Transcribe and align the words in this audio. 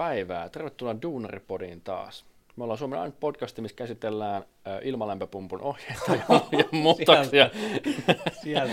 päivää. 0.00 0.48
Tervetuloa 0.48 1.02
Duunaripodiin 1.02 1.80
taas. 1.80 2.24
Me 2.56 2.64
ollaan 2.64 2.78
Suomen 2.78 3.00
ainut 3.00 3.20
podcasti, 3.20 3.62
missä 3.62 3.76
käsitellään 3.76 4.44
ilmalämpöpumpun 4.82 5.60
ohjeita 5.60 6.14
ja, 6.14 6.40
ja 6.58 6.64
muutoksia. 6.72 7.50
Sieltä 8.42 8.72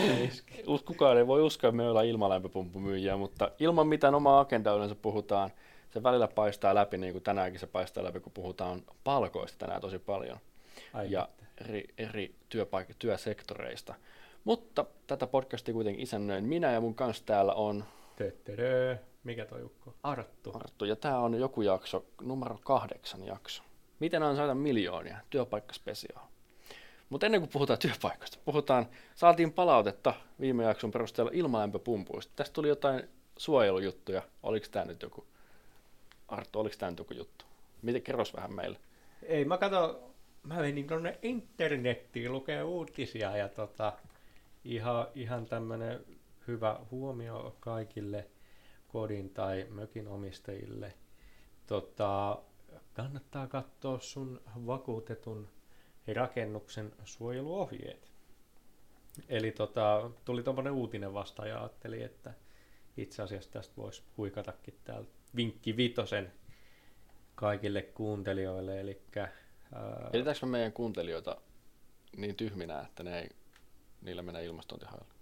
Kukaan 0.85 1.17
ei 1.17 1.27
voi 1.27 1.41
uskoa, 1.41 1.67
että 1.67 1.77
me 1.77 1.89
ollaan 1.89 2.05
ilmalämpöpumppumyyjiä, 2.05 3.17
mutta 3.17 3.51
ilman 3.59 3.87
mitään 3.87 4.15
omaa 4.15 4.39
agendaa 4.39 4.75
yleensä 4.75 4.95
puhutaan. 4.95 5.49
Se 5.90 6.03
välillä 6.03 6.28
paistaa 6.28 6.76
läpi, 6.76 6.97
niin 6.97 7.13
kuin 7.13 7.24
tänäänkin 7.24 7.59
se 7.59 7.67
paistaa 7.67 8.03
läpi, 8.03 8.19
kun 8.19 8.31
puhutaan 8.31 8.81
palkoista 9.03 9.57
tänään 9.57 9.81
tosi 9.81 9.99
paljon. 9.99 10.37
Ai 10.94 11.12
ja 11.12 11.29
eri, 11.62 11.85
eri 11.97 12.35
työpaik- 12.49 12.96
työsektoreista. 12.99 13.96
Mutta 14.44 14.85
tätä 15.07 15.28
podcastia 15.28 15.73
kuitenkin 15.73 16.03
isännöin 16.03 16.44
minä 16.44 16.71
ja 16.71 16.81
mun 16.81 16.95
kanssa 16.95 17.25
täällä 17.25 17.53
on... 17.53 17.84
Tötterö. 18.16 18.98
Mikä 19.27 19.45
toi 19.45 19.59
Jukko? 19.62 19.94
Arttu. 20.03 20.52
Arttu. 20.55 20.85
Ja 20.85 20.95
tämä 20.95 21.20
on 21.20 21.39
joku 21.39 21.61
jakso, 21.61 22.05
numero 22.21 22.59
kahdeksan 22.63 23.25
jakso. 23.25 23.63
Miten 23.99 24.23
on 24.23 24.35
saada 24.35 24.55
miljoonia? 24.55 25.17
Työpaikkaspesiaal. 25.29 26.25
Mutta 27.09 27.25
ennen 27.25 27.41
kuin 27.41 27.49
puhutaan 27.53 27.79
työpaikoista, 27.79 28.38
puhutaan, 28.45 28.85
saatiin 29.16 29.53
palautetta 29.53 30.13
viime 30.39 30.63
jakson 30.63 30.91
perusteella 30.91 31.31
ilmalämpöpumpuista. 31.33 32.33
Tästä 32.35 32.53
tuli 32.53 32.67
jotain 32.67 33.03
suojelujuttuja. 33.38 34.21
Oliko 34.43 34.66
tämä 34.71 34.85
nyt 34.85 35.02
joku, 35.02 35.25
Arttu, 36.27 36.59
oliko 36.59 36.75
tämä 36.80 36.89
nyt 36.89 36.99
joku 36.99 37.13
juttu? 37.13 37.45
Miten 37.81 38.02
kerros 38.02 38.35
vähän 38.35 38.53
meille? 38.53 38.80
Ei, 39.23 39.45
mä 39.45 39.57
katson, 39.57 39.99
mä 40.44 40.55
menin 40.55 40.88
tuonne 40.88 41.19
internettiin 41.21 42.31
lukee 42.31 42.63
uutisia 42.63 43.38
ja 43.38 43.49
tota, 43.49 43.94
ihan, 44.63 45.07
ihan 45.16 45.45
tämmöinen 45.45 46.05
hyvä 46.47 46.80
huomio 46.91 47.55
kaikille 47.59 48.27
kodin 48.87 49.29
tai 49.29 49.67
mökin 49.69 50.07
omistajille. 50.07 50.93
Tota, 51.67 52.41
kannattaa 52.93 53.47
katsoa 53.47 53.99
sun 53.99 54.41
vakuutetun 54.66 55.49
rakennuksen 56.16 56.94
suojeluohjeet. 57.03 58.11
Eli 59.29 59.52
tota, 59.52 60.11
tuli 60.25 60.44
tuommoinen 60.44 60.73
uutinen 60.73 61.13
vasta 61.13 61.47
ja 61.47 61.59
ajattelin, 61.59 62.05
että 62.05 62.33
itse 62.97 63.21
asiassa 63.21 63.52
tästä 63.52 63.73
voisi 63.77 64.03
huikatakin 64.17 64.73
täällä 64.83 65.07
vinkki 65.35 65.77
vitosen 65.77 66.33
kaikille 67.35 67.81
kuuntelijoille. 67.81 68.79
Eli, 68.79 69.01
ää... 69.73 70.09
Meidän 70.45 70.73
kuuntelijoita 70.73 71.38
niin 72.17 72.35
tyhminä, 72.35 72.81
että 72.81 73.03
ne 73.03 73.19
ei, 73.19 73.29
niillä 74.01 74.22
menee 74.22 74.45
ilmastointihailla? 74.45 75.16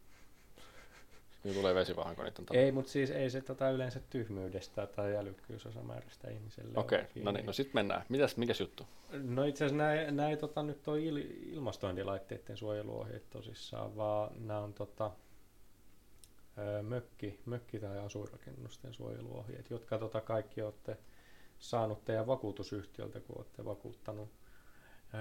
Niin 1.45 1.55
tulee 1.55 1.75
vesivahanko 1.75 2.23
niiden 2.23 2.45
Ei, 2.53 2.71
mutta 2.71 2.91
siis 2.91 3.11
ei 3.11 3.29
se 3.29 3.41
tota 3.41 3.69
yleensä 3.69 3.99
tyhmyydestä 4.09 4.87
tai 4.87 5.15
älykkyysosamäärästä 5.15 6.29
ihmiselle. 6.29 6.79
Okei, 6.79 7.01
okay, 7.01 7.23
no 7.23 7.31
niin, 7.31 7.45
no 7.45 7.53
sitten 7.53 7.71
mennään. 7.73 8.05
Mitäs, 8.09 8.37
mikäs 8.37 8.59
juttu? 8.59 8.87
No 9.11 9.43
itse 9.43 9.65
asiassa 9.65 10.11
nämä 10.11 10.29
ei 10.29 10.37
tota, 10.37 10.63
nyt 10.63 10.87
ole 10.87 11.01
il, 11.01 11.17
ilmastointilaitteiden 11.53 12.57
suojeluohjeet 12.57 13.29
tosissaan, 13.29 13.95
vaan 13.95 14.47
nämä 14.47 14.59
on 14.59 14.73
tota, 14.73 15.11
mökki, 16.81 17.39
mökki- 17.45 17.79
tai 17.79 17.99
asuinrakennusten 17.99 18.93
suojeluohjeet, 18.93 19.69
jotka 19.69 19.97
tota, 19.97 20.21
kaikki 20.21 20.61
olette 20.61 20.97
saanut 21.59 22.05
teidän 22.05 22.27
vakuutusyhtiöltä, 22.27 23.19
kun 23.19 23.37
olette 23.37 23.65
vakuuttanut 23.65 24.29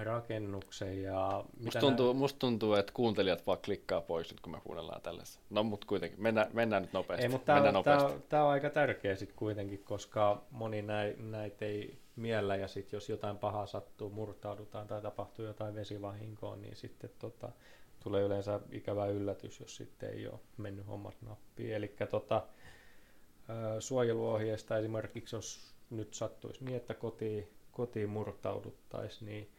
rakennuksen. 0.02 1.02
Ja 1.02 1.44
musta, 1.64 1.80
tuntuu, 1.80 2.06
nää... 2.06 2.18
musta 2.18 2.38
tuntuu, 2.38 2.74
että 2.74 2.92
kuuntelijat 2.92 3.46
vaan 3.46 3.58
klikkaa 3.64 4.00
pois 4.00 4.30
nyt, 4.30 4.40
kun 4.40 4.52
me 4.52 4.60
kuunnellaan 4.64 5.02
tällaista. 5.02 5.40
No, 5.50 5.62
mutta 5.62 5.86
kuitenkin, 5.86 6.22
mennään, 6.22 6.50
mennään 6.52 6.82
nyt 6.82 6.92
nopeasti. 6.92 7.26
Ei, 7.26 7.28
mutta 7.28 7.46
tämä, 7.46 7.78
on, 7.78 7.84
tämä, 7.84 8.04
on, 8.04 8.22
tämä 8.28 8.44
on 8.44 8.50
aika 8.50 8.70
tärkeä 8.70 9.16
sitten 9.16 9.36
kuitenkin, 9.36 9.84
koska 9.84 10.42
moni 10.50 10.82
näitä 11.18 11.64
ei 11.64 11.98
miellä, 12.16 12.56
ja 12.56 12.68
sitten 12.68 12.96
jos 12.96 13.08
jotain 13.08 13.38
pahaa 13.38 13.66
sattuu, 13.66 14.10
murtaudutaan 14.10 14.86
tai 14.86 15.02
tapahtuu 15.02 15.44
jotain 15.44 15.74
vesivahinkoa, 15.74 16.56
niin 16.56 16.76
sitten 16.76 17.10
tota, 17.18 17.52
tulee 18.00 18.22
yleensä 18.22 18.60
ikävä 18.72 19.06
yllätys, 19.06 19.60
jos 19.60 19.76
sitten 19.76 20.10
ei 20.10 20.26
ole 20.28 20.40
mennyt 20.56 20.86
hommat 20.86 21.22
nappiin. 21.22 21.74
Eli 21.74 21.94
tota, 22.10 22.42
suojeluohjeesta 23.78 24.78
esimerkiksi, 24.78 25.36
jos 25.36 25.74
nyt 25.90 26.14
sattuisi 26.14 26.64
niin, 26.64 26.76
että 26.76 26.94
kotiin, 26.94 27.48
kotiin 27.72 28.08
murtauduttaisiin, 28.08 29.26
niin 29.26 29.50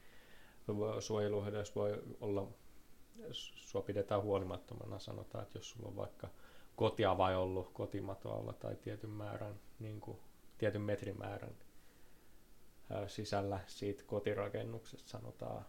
suojeluohjeessa 0.99 1.75
voi 1.75 2.03
olla, 2.21 2.47
sua 3.31 3.81
pidetään 3.81 4.21
huolimattomana, 4.21 4.99
sanotaan, 4.99 5.43
että 5.43 5.57
jos 5.57 5.69
sulla 5.69 5.87
on 5.87 5.95
vaikka 5.95 6.27
kotiavai 6.75 7.35
ollut 7.35 7.69
kotimatoalla 7.73 8.53
tai 8.53 8.75
tietyn 8.75 9.09
määrän, 9.09 9.59
niin 9.79 10.01
kuin, 10.01 10.17
tietyn 10.57 10.81
metrimäärän 10.81 11.55
sisällä 13.07 13.59
siitä 13.67 14.03
kotirakennuksesta 14.03 15.09
sanotaan, 15.09 15.65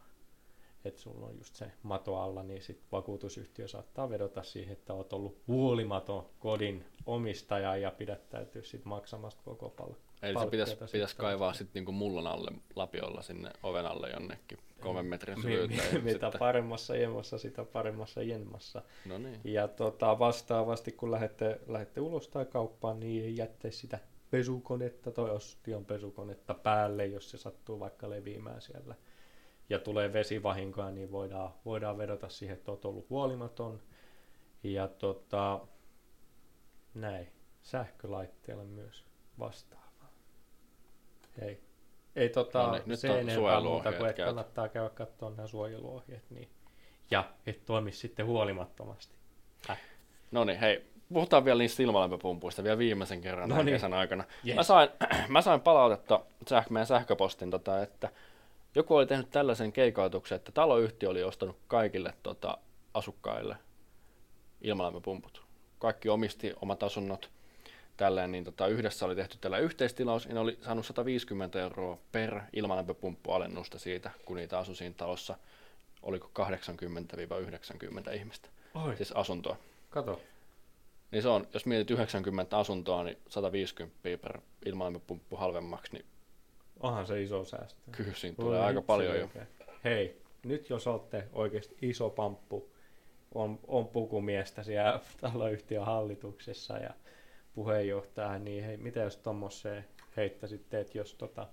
että 0.85 1.01
sulla 1.01 1.27
on 1.27 1.37
just 1.39 1.55
se 1.55 1.73
mato 1.83 2.17
alla, 2.17 2.43
niin 2.43 2.63
sit 2.63 2.81
vakuutusyhtiö 2.93 3.69
saattaa 3.69 4.11
vedota 4.11 4.43
siihen, 4.43 4.73
että 4.73 4.95
olet 4.95 5.13
ollut 5.13 5.39
huolimaton 5.49 6.27
kodin 6.39 6.85
omistaja 7.07 7.77
ja 7.77 7.91
pidättäytyy 7.91 8.65
sit 8.65 8.85
maksamasta 8.85 9.43
koko 9.45 9.71
palkkaa. 9.71 10.07
Eli 10.23 10.39
se 10.39 10.47
pitäisi, 10.47 10.77
pitäisi 10.93 11.17
kaivaa 11.17 11.53
sitten 11.53 11.75
niinku 11.75 11.93
mullan 11.93 12.27
alle 12.27 12.51
lapiolla 12.77 13.23
sinne 13.23 13.51
oven 13.63 13.87
alle 13.87 14.11
jonnekin 14.11 14.59
kolmen 14.81 15.07
metrin 15.07 15.43
syvyyteen. 15.43 16.05
Mitä 16.05 16.33
paremmassa 16.39 16.97
jemossa, 16.97 17.39
sitä 17.39 17.65
paremmassa 17.65 18.23
jenmassa. 18.23 18.83
No 19.07 19.19
niin. 19.19 19.41
Ja 19.45 19.69
tota, 19.69 20.19
vastaavasti 20.19 20.93
kun 20.93 21.11
lähdette, 21.11 21.61
lähdette 21.67 22.01
ulos 22.01 22.29
tai 22.29 22.45
kauppaan, 22.45 23.01
niin 23.01 23.25
ei 23.25 23.37
jätte 23.37 23.71
sitä 23.71 23.99
pesukonetta 24.31 25.11
tai 25.11 25.31
ostion 25.31 25.85
pesukonetta 25.85 26.55
päälle, 26.55 27.07
jos 27.07 27.31
se 27.31 27.39
sattuu 27.39 27.81
vaikka 27.81 28.11
leviämään 28.11 28.61
siellä. 28.61 28.95
Ja 29.69 29.79
tulee 29.79 30.13
vesivahinkoa, 30.13 30.91
niin 30.91 31.13
voidaan, 31.13 31.55
voidaan 31.65 31.99
vedota 31.99 32.29
siihen, 32.29 32.57
että 32.57 32.71
olet 32.71 32.85
ollut 32.85 33.11
huolimaton. 33.11 33.81
Ja 34.63 34.89
tota, 34.89 35.61
näin, 36.95 37.29
sähkölaitteella 37.63 38.65
myös 38.65 39.05
vastaa. 39.39 39.87
Ei, 41.39 41.61
ei 42.17 42.29
tota, 42.29 42.63
no 42.63 42.73
niin, 42.73 42.83
nyt 42.87 42.99
se 42.99 43.21
enempää 43.21 43.61
muuta 43.61 43.93
kuin, 43.93 44.11
että 44.11 44.25
kannattaa 44.25 44.69
käydä 44.69 44.89
katsoa 44.89 45.31
nämä 45.31 45.47
suojeluohjeet. 45.47 46.31
Niin, 46.31 46.49
ja 47.11 47.25
et 47.47 47.65
toimi 47.65 47.93
sitten 47.93 48.27
huolimattomasti. 48.27 49.15
Äh. 49.71 49.81
No 50.31 50.45
niin, 50.45 50.59
hei, 50.59 50.87
puhutaan 51.13 51.45
vielä 51.45 51.59
niistä 51.59 51.83
ilmalämpöpumpuista 51.83 52.65
vielä 52.65 52.79
viimeisen 52.79 53.21
kerran 53.21 53.49
no 53.49 53.57
niin. 53.57 53.75
kesän 53.75 53.93
aikana. 53.93 54.25
Yes. 54.47 54.57
Mä, 54.57 54.63
sain, 54.63 54.89
mä 55.29 55.43
sain 55.43 55.61
palautetta 55.61 56.21
säh- 56.51 56.71
meidän 56.71 56.87
sähköpostin, 56.87 57.51
tota, 57.51 57.83
että 57.83 58.09
joku 58.75 58.97
oli 58.97 59.07
tehnyt 59.07 59.31
tällaisen 59.31 59.73
keikautuksen, 59.73 60.37
että 60.37 60.53
taloyhtiö 60.53 61.11
oli 61.11 61.23
ostanut 61.23 61.57
kaikille 61.69 62.15
tota, 62.23 62.59
asukkaille 62.95 63.57
ilmalämpöpumput. 64.61 65.43
Kaikki 65.79 66.09
omisti 66.09 66.53
omat 66.63 66.83
asunnot 66.83 67.31
tälleen, 67.97 68.33
niin 68.33 68.45
tota, 68.45 68.67
yhdessä 68.67 69.07
oli 69.07 69.15
tehty 69.15 69.39
tällä 69.41 69.59
yhteistilaus, 69.59 70.27
ja 70.27 70.35
ne 70.35 70.41
oli 70.41 70.59
saanut 70.63 70.87
150 70.87 71.61
euroa 71.61 71.99
per 72.13 72.41
ilmalämpöpumppu 72.53 73.33
alennusta 73.33 73.79
siitä, 73.79 74.11
kun 74.25 74.37
niitä 74.37 74.59
asui 74.59 74.77
siinä 74.77 74.95
talossa, 74.97 75.37
oliko 76.03 76.31
80-90 78.11 78.15
ihmistä, 78.15 78.49
Oi. 78.75 78.97
siis 78.97 79.13
asuntoa. 79.13 79.57
Kato. 79.91 80.21
Niin 81.11 81.23
se 81.23 81.29
on, 81.29 81.47
jos 81.55 81.67
mietit 81.67 81.91
90 81.91 82.59
asuntoa, 82.59 83.05
niin 83.05 83.19
150 83.29 83.99
per 84.23 84.41
ilmalämpöpumppu 84.67 85.37
halvemmaksi, 85.37 85.93
niin 85.93 86.05
Onhan 86.81 87.07
se 87.07 87.23
iso 87.23 87.45
säästö. 87.45 87.81
Kyllä 87.93 88.15
siinä 88.15 88.37
tulee 88.37 88.61
Oi, 88.61 88.67
aika 88.67 88.83
paljon 88.83 89.19
jo. 89.19 89.29
Hei, 89.85 90.23
nyt 90.45 90.71
jos 90.71 90.87
olette 90.87 91.29
oikeasti 91.33 91.77
iso 91.83 92.11
pamppu, 92.11 92.71
on, 93.35 93.59
on 93.67 93.89
pukumiestä 93.89 94.63
siellä 94.63 95.01
taloyhtiön 95.21 95.87
hallituksessa 95.87 96.79
ja 96.79 96.91
puheenjohtaja, 97.57 98.39
niin 98.39 98.65
hei, 98.65 98.77
mitä 98.77 99.01
jos 99.01 99.17
tuommoiseen 99.17 99.85
heittäisitte, 100.17 100.81
että 100.81 100.99
jos 100.99 101.15
tota, 101.15 101.49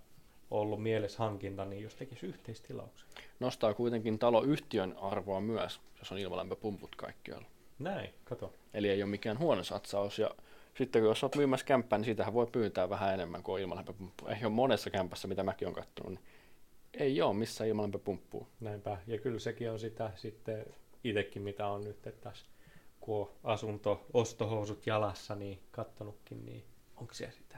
ollut 0.52 0.84
mielessä 0.84 1.18
hankinta, 1.18 1.66
niin 1.66 1.84
jos 1.84 1.96
tekisi 1.96 2.26
yhteistilauksen? 2.26 3.10
Nostaa 3.40 3.74
kuitenkin 3.74 4.20
taloyhtiön 4.20 4.96
arvoa 4.98 5.42
myös, 5.42 5.82
jos 6.00 6.12
on 6.12 6.18
ilmalämpöpumput 6.18 6.96
kaikkialla. 6.96 7.46
Näin, 7.80 8.10
kato. 8.24 8.54
Eli 8.74 8.90
ei 8.90 9.04
ole 9.04 9.10
mikään 9.10 9.40
huono 9.40 9.64
satsaus. 9.64 10.20
Ja 10.20 10.32
sitten 10.78 11.02
kun 11.02 11.10
jos 11.10 11.24
olet 11.24 11.36
myymässä 11.36 11.66
kämppää, 11.66 12.00
niin 12.00 12.06
siitähän 12.06 12.34
voi 12.34 12.48
pyytää 12.52 12.90
vähän 12.90 13.14
enemmän 13.14 13.44
kuin 13.44 13.62
ilmalämpöpumppu. 13.62 14.28
Ei 14.28 14.46
ole 14.46 14.54
monessa 14.54 14.90
kämpässä, 14.90 15.28
mitä 15.28 15.44
mäkin 15.44 15.68
olen 15.68 15.76
katsonut, 15.76 16.14
niin 16.14 16.24
ei 16.94 17.22
ole 17.22 17.34
missään 17.34 17.68
ilmalämpöpumppua. 17.68 18.48
Näinpä, 18.60 18.98
ja 19.08 19.18
kyllä 19.18 19.40
sekin 19.40 19.72
on 19.72 19.80
sitä 19.80 20.12
sitten 20.16 20.66
itsekin, 21.04 21.42
mitä 21.42 21.68
on 21.68 21.84
nyt 21.84 22.02
tässä 22.22 22.46
kun 23.04 23.22
on 23.22 23.32
asunto, 23.44 24.06
ostohousut 24.14 24.88
jalassa, 24.88 25.36
niin 25.36 25.60
kattonutkin, 25.72 26.46
niin 26.46 26.64
onko 26.98 27.14
siellä 27.14 27.34
sitä 27.34 27.58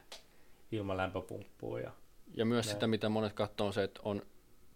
ilmalämpöpumppua. 0.71 1.79
Ja, 1.79 1.91
ja 2.33 2.45
myös 2.45 2.65
näin. 2.65 2.75
sitä, 2.75 2.87
mitä 2.87 3.09
monet 3.09 3.33
katsoo, 3.33 3.67
on 3.67 3.73
se, 3.73 3.83
että 3.83 4.01
on 4.03 4.21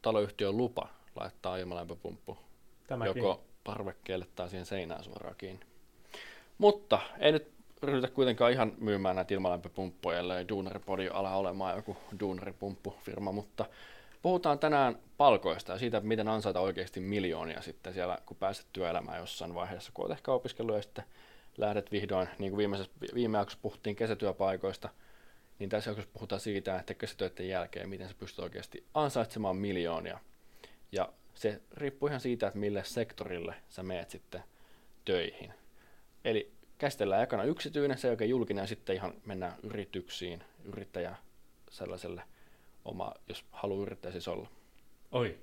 taloyhtiön 0.01 0.57
lupa 0.57 0.87
laittaa 1.15 1.57
ilmalämpöpumppu 1.57 2.37
Tämäkin. 2.87 3.17
joko 3.17 3.43
parvekkeelle 3.63 4.27
tai 4.35 4.49
siihen 4.49 4.65
seinään 4.65 5.03
suoraan 5.03 5.35
kiinni. 5.37 5.65
Mutta 6.57 6.99
ei 7.19 7.31
nyt 7.31 7.51
ryhdytä 7.81 8.07
kuitenkaan 8.07 8.51
ihan 8.51 8.73
myymään 8.77 9.15
näitä 9.15 9.33
ilmalämpöpumppuja, 9.33 10.19
ellei 10.19 10.47
Duunaripodi 10.47 11.07
ala 11.07 11.35
olemaan 11.35 11.75
joku 11.75 11.97
Duunaripumppu-firma, 12.19 13.31
mutta 13.31 13.65
puhutaan 14.21 14.59
tänään 14.59 14.99
palkoista 15.17 15.71
ja 15.71 15.77
siitä, 15.79 15.99
miten 15.99 16.27
ansaita 16.27 16.59
oikeasti 16.59 16.99
miljoonia 16.99 17.61
sitten 17.61 17.93
siellä, 17.93 18.17
kun 18.25 18.37
pääset 18.37 18.65
työelämään 18.73 19.19
jossain 19.19 19.55
vaiheessa, 19.55 19.91
kun 19.93 20.05
olet 20.05 20.17
ehkä 20.17 20.31
opiskellut 20.31 20.75
ja 20.75 20.81
sitten 20.81 21.03
lähdet 21.57 21.91
vihdoin, 21.91 22.29
niin 22.39 22.51
kuin 22.51 22.57
viimeisessä, 22.57 22.91
viime 23.13 23.37
jaksossa 23.37 23.61
puhuttiin 23.61 23.95
kesätyöpaikoista, 23.95 24.89
niin 25.59 25.69
tässä 25.69 25.89
jaksossa 25.89 26.11
puhutaan 26.13 26.41
siitä, 26.41 26.79
että 26.79 26.93
kesätöiden 26.93 27.49
jälkeen, 27.49 27.89
miten 27.89 28.07
sä 28.07 28.15
pystyt 28.19 28.39
oikeasti 28.39 28.85
ansaitsemaan 28.93 29.55
miljoonia. 29.55 30.19
Ja 30.91 31.13
se 31.35 31.61
riippuu 31.73 32.07
ihan 32.07 32.19
siitä, 32.19 32.47
että 32.47 32.59
mille 32.59 32.83
sektorille 32.83 33.55
sä 33.69 33.83
meet 33.83 34.09
sitten 34.09 34.43
töihin. 35.05 35.53
Eli 36.25 36.51
käsitellään 36.77 37.23
ekana 37.23 37.43
yksityinen, 37.43 37.97
se 37.97 38.09
oikein 38.09 38.29
julkinen 38.29 38.63
ja 38.63 38.67
sitten 38.67 38.95
ihan 38.95 39.13
mennään 39.25 39.55
yrityksiin, 39.63 40.43
yrittäjä 40.63 41.15
sellaiselle 41.69 42.23
oma, 42.85 43.13
jos 43.27 43.45
haluaa 43.51 43.81
yrittäjä 43.81 44.11
siis 44.11 44.27
olla. 44.27 44.49
Oi. 45.11 45.37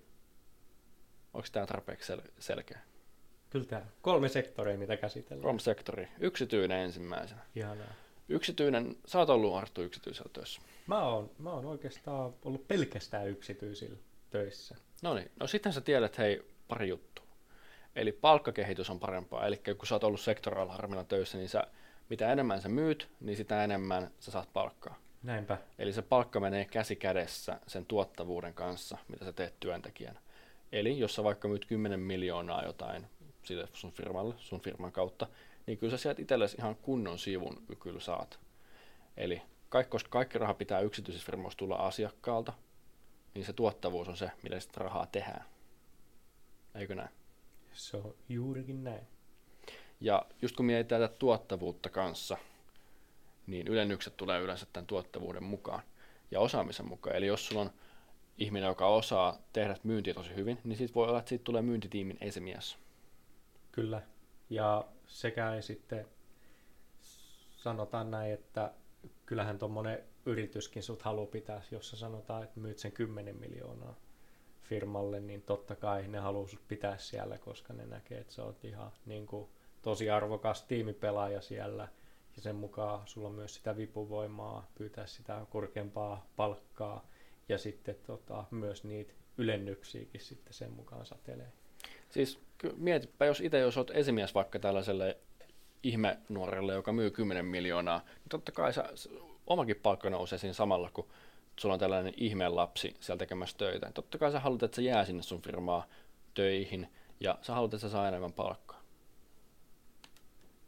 Onko 1.35 1.49
tämä 1.53 1.67
tarpeeksi 1.67 2.13
sel- 2.13 2.31
selkeä? 2.39 2.81
Kyllä 3.51 3.65
tämä. 3.65 3.87
Kolme 4.03 4.29
sektoria, 4.29 4.79
mitä 4.79 4.97
käsitellään. 4.97 5.43
Kolme 5.43 5.61
sektoria. 5.61 6.09
Yksityinen 6.21 6.79
ensimmäisenä. 6.79 7.41
Ihanaa. 7.55 7.95
Yksityinen, 8.29 8.97
sä 9.07 9.19
oot 9.19 9.31
ollut 9.31 9.55
Arttu 9.55 9.83
yksityisellä 9.83 10.31
töissä. 10.33 10.61
Mä 10.87 11.03
oon, 11.03 11.31
mä 11.39 11.51
oon 11.51 11.67
oikeastaan 11.67 12.35
ollut 12.45 12.69
pelkästään 12.69 13.29
yksityisillä 13.29 13.97
töissä. 14.31 14.77
No 15.03 15.15
niin, 15.15 15.31
no 15.41 15.47
sitten 15.47 15.73
sä 15.73 15.81
tiedät, 15.81 16.19
hei, 16.19 16.43
pari 16.69 16.89
juttua. 16.89 17.25
Eli 17.97 18.13
palkkakehitys 18.13 18.91
on 18.91 19.01
parempaa, 19.01 19.47
eli 19.47 19.57
kun 19.57 19.87
sä 19.87 19.95
oot 19.95 20.05
ollut 20.05 20.21
sektoralarmilla 20.21 21.05
töissä, 21.05 21.39
niin 21.39 21.49
sä, 21.49 21.67
mitä 22.09 22.33
enemmän 22.33 22.63
sä 22.63 22.69
myyt, 22.69 23.09
niin 23.21 23.37
sitä 23.37 23.65
enemmän 23.65 24.11
sä 24.21 24.31
saat 24.31 24.53
palkkaa. 24.53 24.99
Näinpä. 25.27 25.59
Eli 25.79 25.93
se 25.93 26.03
palkka 26.03 26.41
menee 26.41 26.65
käsi 26.65 26.97
kädessä 26.97 27.61
sen 27.67 27.87
tuottavuuden 27.87 28.55
kanssa, 28.55 28.99
mitä 29.09 29.25
sä 29.25 29.33
teet 29.33 29.61
työntekijänä. 29.61 30.21
Eli 30.73 30.99
jos 30.99 31.15
sä 31.15 31.25
vaikka 31.25 31.49
myyt 31.49 31.65
10 31.65 32.01
miljoonaa 32.01 32.65
jotain 32.65 33.07
sille 33.43 33.69
sun 33.73 33.93
firmalle, 33.93 34.35
sun 34.39 34.61
firman 34.61 34.93
kautta, 34.93 35.27
niin 35.67 35.79
kyllä 35.79 35.91
sä 35.91 36.03
sieltä 36.03 36.23
itsellesi 36.23 36.57
ihan 36.59 36.77
kunnon 36.77 37.19
sivun 37.19 37.63
kyllä 37.81 38.01
saat. 38.01 38.39
Eli 39.17 39.43
kaikki, 39.69 39.91
koska 39.91 40.11
kaikki 40.11 40.39
raha 40.39 40.55
pitää 40.55 40.81
yksityisissä 40.81 41.27
firmoissa 41.27 41.59
tulla 41.59 41.77
asiakkaalta, 41.77 42.53
niin 43.35 43.45
se 43.45 43.53
tuottavuus 43.53 44.09
on 44.09 44.17
se, 44.17 44.31
millä 44.43 44.61
sitä 44.61 44.81
rahaa 44.81 45.07
tehdään. 45.07 45.45
Eikö 46.75 46.95
näin? 46.95 47.11
Se 47.73 47.97
on 47.97 48.15
juurikin 48.29 48.85
näin. 48.85 49.07
Ja 50.01 50.27
just 50.43 50.57
kun 50.57 50.67
mietitään 50.67 51.03
tätä 51.03 51.15
tuottavuutta 51.19 51.91
kanssa, 51.91 52.37
niin 53.47 53.69
ylennykset 53.69 54.17
tulee 54.17 54.41
yleensä 54.41 54.67
tämän 54.73 54.87
tuottavuuden 54.87 55.45
mukaan 55.45 55.83
ja 56.31 56.41
osaamisen 56.41 56.89
mukaan. 56.89 57.17
Eli 57.17 57.27
jos 57.27 57.47
sulla 57.47 57.61
on 57.61 57.71
ihminen, 58.39 58.67
joka 58.67 58.87
osaa 58.87 59.39
tehdä 59.53 59.77
myyntiä 59.83 60.15
tosi 60.15 60.35
hyvin, 60.35 60.59
niin 60.65 60.77
siitä 60.77 60.95
voi 60.95 61.09
olla, 61.09 61.19
että 61.19 61.29
siitä 61.29 61.45
tulee 61.45 61.63
myyntitiimin 61.63 62.19
esimies. 62.21 62.79
Kyllä. 63.73 64.03
Ja 64.51 64.85
sekä 65.07 65.55
ei 65.55 65.63
sitten 65.63 66.07
sanotaan 67.57 68.11
näin, 68.11 68.33
että 68.33 68.73
kyllähän 69.27 69.59
tuommoinen 69.59 69.99
yrityskin 70.27 70.83
sut 70.83 71.03
haluaa 71.03 71.27
pitää, 71.27 71.63
jos 71.71 71.91
sä 71.91 71.97
sanotaan, 71.97 72.45
että 72.45 72.61
myyt 72.61 72.79
sen 72.79 72.93
10 72.93 73.37
miljoonaa 73.37 73.95
firmalle, 74.63 75.21
niin 75.21 75.43
totta 75.43 75.77
kai 75.77 76.09
ne 76.09 76.19
haluaa 76.19 76.49
sut 76.49 76.69
pitää 76.69 76.99
siellä, 76.99 77.39
koska 77.39 77.73
ne 77.73 77.87
näkee, 77.87 78.19
että 78.19 78.33
sä 78.33 78.45
oot 78.45 78.65
ihan 78.65 78.93
niin 79.07 79.27
kuin, 79.27 79.49
tosi 79.83 80.11
arvokas 80.11 80.63
tiimipelaaja 80.63 81.41
siellä, 81.41 81.89
ja 82.37 82.43
sen 82.43 82.57
mukaan 82.57 83.01
sulla 83.07 83.29
on 83.29 83.35
myös 83.35 83.55
sitä 83.55 83.77
vipuvoimaa 83.77 84.71
pyytää 84.75 85.07
sitä 85.07 85.47
korkeampaa 85.51 86.27
palkkaa, 86.37 87.07
ja 87.49 87.59
sitten 87.59 87.97
tota, 88.07 88.45
myös 88.51 88.85
niitä 88.85 89.13
ylennyksiäkin 89.39 90.21
sitten 90.21 90.55
sen 90.55 90.73
mukaan 90.73 91.07
satelee. 91.07 91.53
Siis 92.11 92.41
mietipä, 92.77 93.27
jos 93.27 93.41
itse 93.41 93.59
jos 93.59 93.77
olet 93.77 93.91
esimies 93.91 94.35
vaikka 94.35 94.59
tällaiselle 94.59 95.17
ihme 95.83 96.19
nuorelle, 96.29 96.73
joka 96.73 96.93
myy 96.93 97.11
10 97.11 97.45
miljoonaa, 97.45 97.99
niin 97.99 98.29
totta 98.29 98.53
kai 98.53 98.73
sä, 98.73 98.85
omakin 99.47 99.77
palkka 99.77 100.11
nousee 100.11 100.39
siinä 100.39 100.53
samalla, 100.53 100.91
kun 100.91 101.09
sulla 101.61 101.73
on 101.73 101.81
tällainen 101.81 102.15
ihme 102.17 102.49
lapsi 102.49 102.97
siellä 103.01 103.19
tekemässä 103.19 103.59
töitä. 103.59 103.91
Totta 103.95 104.19
kai 104.19 104.33
sä 104.33 104.41
haluat, 104.41 104.63
että 104.63 104.75
se 104.77 104.83
jää 104.83 105.05
sinne 105.05 105.23
sun 105.23 105.43
firmaa 105.43 105.87
töihin 106.35 106.89
ja 107.21 107.39
sä 107.43 107.55
haluat, 107.55 107.75
että 107.75 107.89
sä 107.89 107.93
saa 107.93 108.09
enemmän 108.09 108.33
palkkaa. 108.33 108.76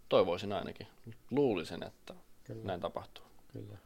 Toivoisin 0.09 0.53
ainakin. 0.53 0.87
Luulisin, 1.31 1.83
että 1.83 2.15
Kyllä. 2.45 2.65
näin 2.65 2.81
tapahtuu. 2.81 3.25
Kyllä. 3.53 3.79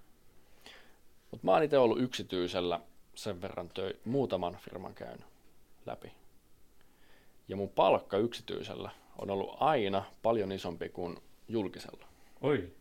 Mutta 1.31 1.47
mä 1.47 1.53
oon 1.53 1.63
itse 1.63 1.79
ollut 1.79 2.01
yksityisellä 2.01 2.81
sen 3.15 3.43
verran 3.43 3.69
töi, 3.69 4.01
muutaman 4.05 4.59
firman 4.65 4.95
käynyt 4.95 5.27
läpi. 5.87 6.13
Ja 7.49 7.57
mun 7.57 7.69
palkka 7.69 8.17
yksityisellä 8.17 8.91
on 9.19 9.31
ollut 9.31 9.57
aina 9.61 10.05
paljon 10.23 10.53
isompi 10.53 10.89
kuin 10.89 11.19
julkisella. 11.49 12.07
Oi. 12.41 12.73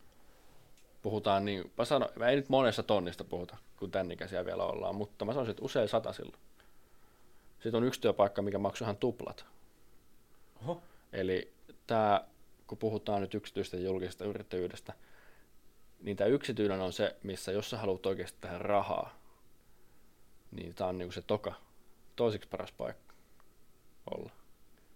Puhutaan 1.02 1.46
niin, 1.46 1.72
mä 1.78 1.86
sanon, 1.86 2.10
mä 2.16 2.28
ei 2.28 2.36
nyt 2.36 2.50
monessa 2.50 2.84
tonnista 2.84 3.24
puhuta, 3.24 3.58
kun 3.80 3.92
tän 3.92 4.12
ikäisiä 4.12 4.46
vielä 4.46 4.64
ollaan, 4.64 4.96
mutta 4.96 5.26
mä 5.26 5.34
sanoisin, 5.34 5.52
että 5.52 5.66
usein 5.66 5.88
satasilla. 5.88 6.38
Sitten 7.54 7.76
on 7.76 7.84
yksi 7.84 8.02
työpaikka, 8.02 8.42
mikä 8.42 8.58
maksaa 8.58 8.86
ihan 8.86 8.98
tuplat. 8.98 9.46
Oho. 10.62 10.82
Eli 11.14 11.54
tämä, 11.88 12.26
kun 12.72 12.78
puhutaan 12.78 13.22
nyt 13.22 13.34
yksityistä 13.34 13.78
ja 13.78 13.84
julkisesta 13.84 14.26
yrittäjyydestä, 14.26 14.94
niin 16.02 16.18
tämä 16.18 16.28
yksityinen 16.28 16.82
on 16.82 16.94
se, 16.94 17.16
missä 17.24 17.52
jos 17.52 17.70
sä 17.70 17.78
haluat 17.78 18.06
oikeasti 18.06 18.38
tehdä 18.42 18.58
rahaa, 18.58 19.20
niin 20.52 20.76
tämä 20.76 20.88
on 20.88 20.98
niinku 20.98 21.12
se 21.12 21.22
toka, 21.22 21.54
toiseksi 22.16 22.50
paras 22.50 22.72
paikka 22.72 23.14
olla. 24.12 24.32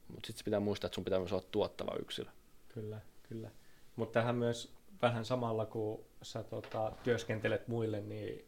Mutta 0.07 0.27
sitten 0.27 0.45
pitää 0.45 0.59
muistaa, 0.59 0.87
että 0.87 0.95
sun 0.95 1.03
pitää 1.03 1.19
myös 1.19 1.33
olla 1.33 1.45
tuottava 1.51 1.95
yksilö. 1.99 2.29
Kyllä, 2.67 3.01
kyllä. 3.29 3.51
Mutta 3.95 4.19
tähän 4.19 4.35
myös 4.35 4.73
vähän 5.01 5.25
samalla, 5.25 5.65
kun 5.65 6.05
sä 6.21 6.43
tota, 6.43 6.91
työskentelet 7.03 7.67
muille, 7.67 8.01
niin 8.01 8.45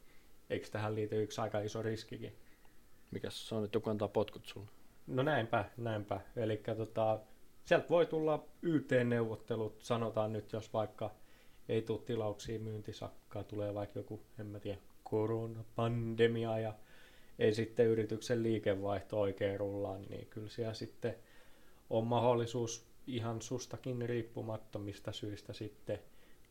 eikö 0.50 0.68
tähän 0.68 0.96
liity 0.96 1.24
yksi 1.24 1.42
aika 1.42 1.60
iso 1.60 1.82
riskikin? 1.82 2.36
Mikä 3.12 3.30
se 3.30 3.56
on, 3.56 3.66
että 3.66 3.76
joku 3.76 3.90
antaa 3.90 4.08
potkut 4.08 4.46
sulle? 4.46 4.68
No 5.08 5.24
näinpä, 5.24 5.66
näinpä. 5.78 6.22
Eli 6.36 6.62
tota, 6.78 7.20
sieltä 7.68 7.90
voi 7.90 8.06
tulla 8.06 8.46
YT-neuvottelut, 8.62 9.82
sanotaan 9.82 10.34
nyt, 10.34 10.54
jos 10.54 10.74
vaikka 10.74 11.12
ei 11.70 11.82
tule 11.82 12.00
tilauksia 12.06 12.60
myyntisakkaa, 12.60 13.44
tulee 13.44 13.74
vaikka 13.74 14.00
joku, 14.00 14.22
en 14.40 14.46
mä 14.46 14.60
tiedä, 14.60 14.78
koronapandemia 15.04 16.60
ja 16.60 16.74
ei 17.40 17.54
sitten 17.54 17.86
yrityksen 17.86 18.44
liikevaihto 18.44 19.20
oikein 19.20 19.60
rullaa, 19.60 19.98
niin 19.98 20.28
kyllä 20.28 20.50
siellä 20.50 20.74
sitten 20.74 21.16
on 21.90 22.08
mahdollisuus 22.08 22.86
ihan 23.08 23.42
sustakin 23.42 24.02
riippumattomista 24.10 25.12
syistä 25.12 25.54
sitten 25.54 26.00